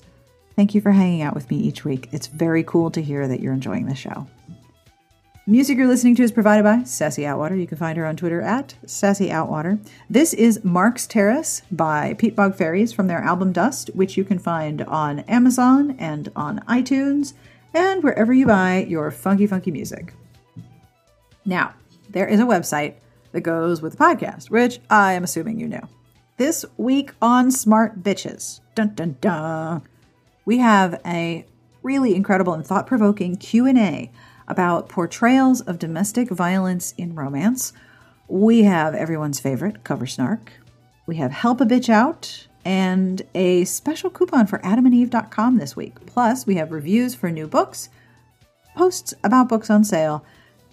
[0.54, 2.10] Thank you for hanging out with me each week.
[2.12, 4.26] It's very cool to hear that you're enjoying the show.
[5.46, 7.58] Music you're listening to is provided by Sassy Outwater.
[7.58, 9.78] You can find her on Twitter at Sassy Outwater.
[10.10, 14.82] This is Mark's Terrace by Peatbog Faeries from their album Dust, which you can find
[14.82, 17.32] on Amazon and on iTunes
[17.72, 20.12] and wherever you buy your funky, funky music.
[21.46, 21.74] Now,
[22.10, 22.94] there is a website
[23.30, 25.88] that goes with the podcast, which I am assuming you know.
[26.38, 29.82] This week on Smart Bitches, dun dun dun,
[30.44, 31.46] we have a
[31.82, 34.10] really incredible and thought-provoking Q&A
[34.48, 37.72] about portrayals of domestic violence in romance.
[38.28, 40.52] We have everyone's favorite cover snark.
[41.06, 46.04] We have Help a Bitch Out and a special coupon for adamandeve.com this week.
[46.06, 47.88] Plus, we have reviews for new books,
[48.76, 50.24] posts about books on sale,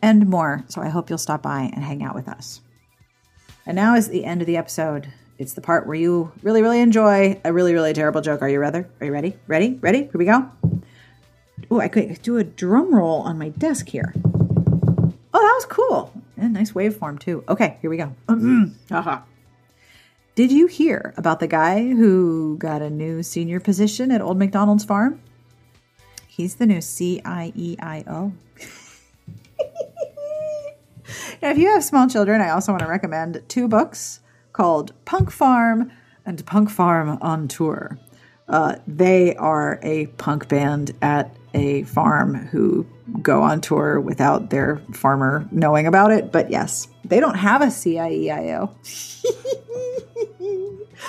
[0.03, 0.65] and more.
[0.67, 2.59] So I hope you'll stop by and hang out with us.
[3.65, 5.07] And now is the end of the episode.
[5.39, 8.41] It's the part where you really, really enjoy a really, really terrible joke.
[8.41, 8.83] Are you ready?
[8.99, 9.37] Are you ready?
[9.47, 9.79] Ready?
[9.81, 9.99] Ready?
[9.99, 10.51] Here we go.
[11.71, 14.13] Oh, I could do a drum roll on my desk here.
[14.15, 16.13] Oh, that was cool.
[16.35, 17.45] And nice waveform too.
[17.47, 18.13] Okay, here we go.
[18.27, 19.21] uh-huh.
[20.35, 24.83] Did you hear about the guy who got a new senior position at Old McDonald's
[24.83, 25.21] farm?
[26.27, 28.33] He's the new CIEIO.
[31.41, 34.19] if you have small children, I also want to recommend two books
[34.51, 35.91] called Punk Farm
[36.25, 37.97] and Punk Farm on Tour.
[38.47, 42.85] Uh, they are a punk band at a farm who
[43.21, 46.31] go on tour without their farmer knowing about it.
[46.31, 48.73] But yes, they don't have a CIEIO.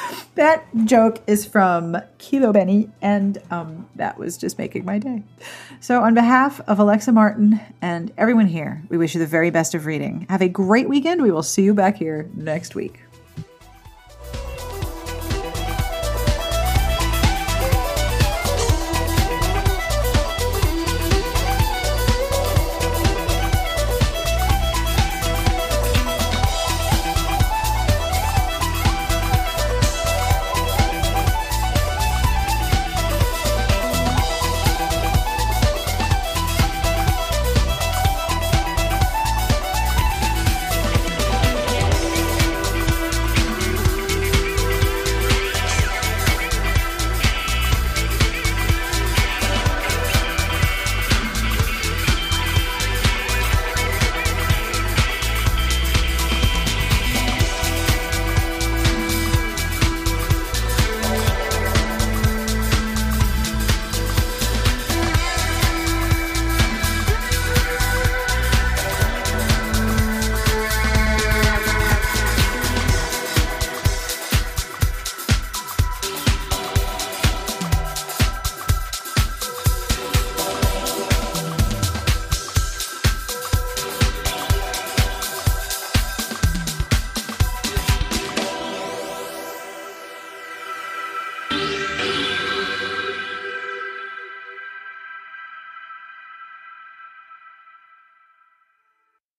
[0.34, 5.22] that joke is from Kilo Benny, and um, that was just making my day.
[5.80, 9.74] So, on behalf of Alexa Martin and everyone here, we wish you the very best
[9.74, 10.26] of reading.
[10.28, 11.22] Have a great weekend.
[11.22, 13.03] We will see you back here next week.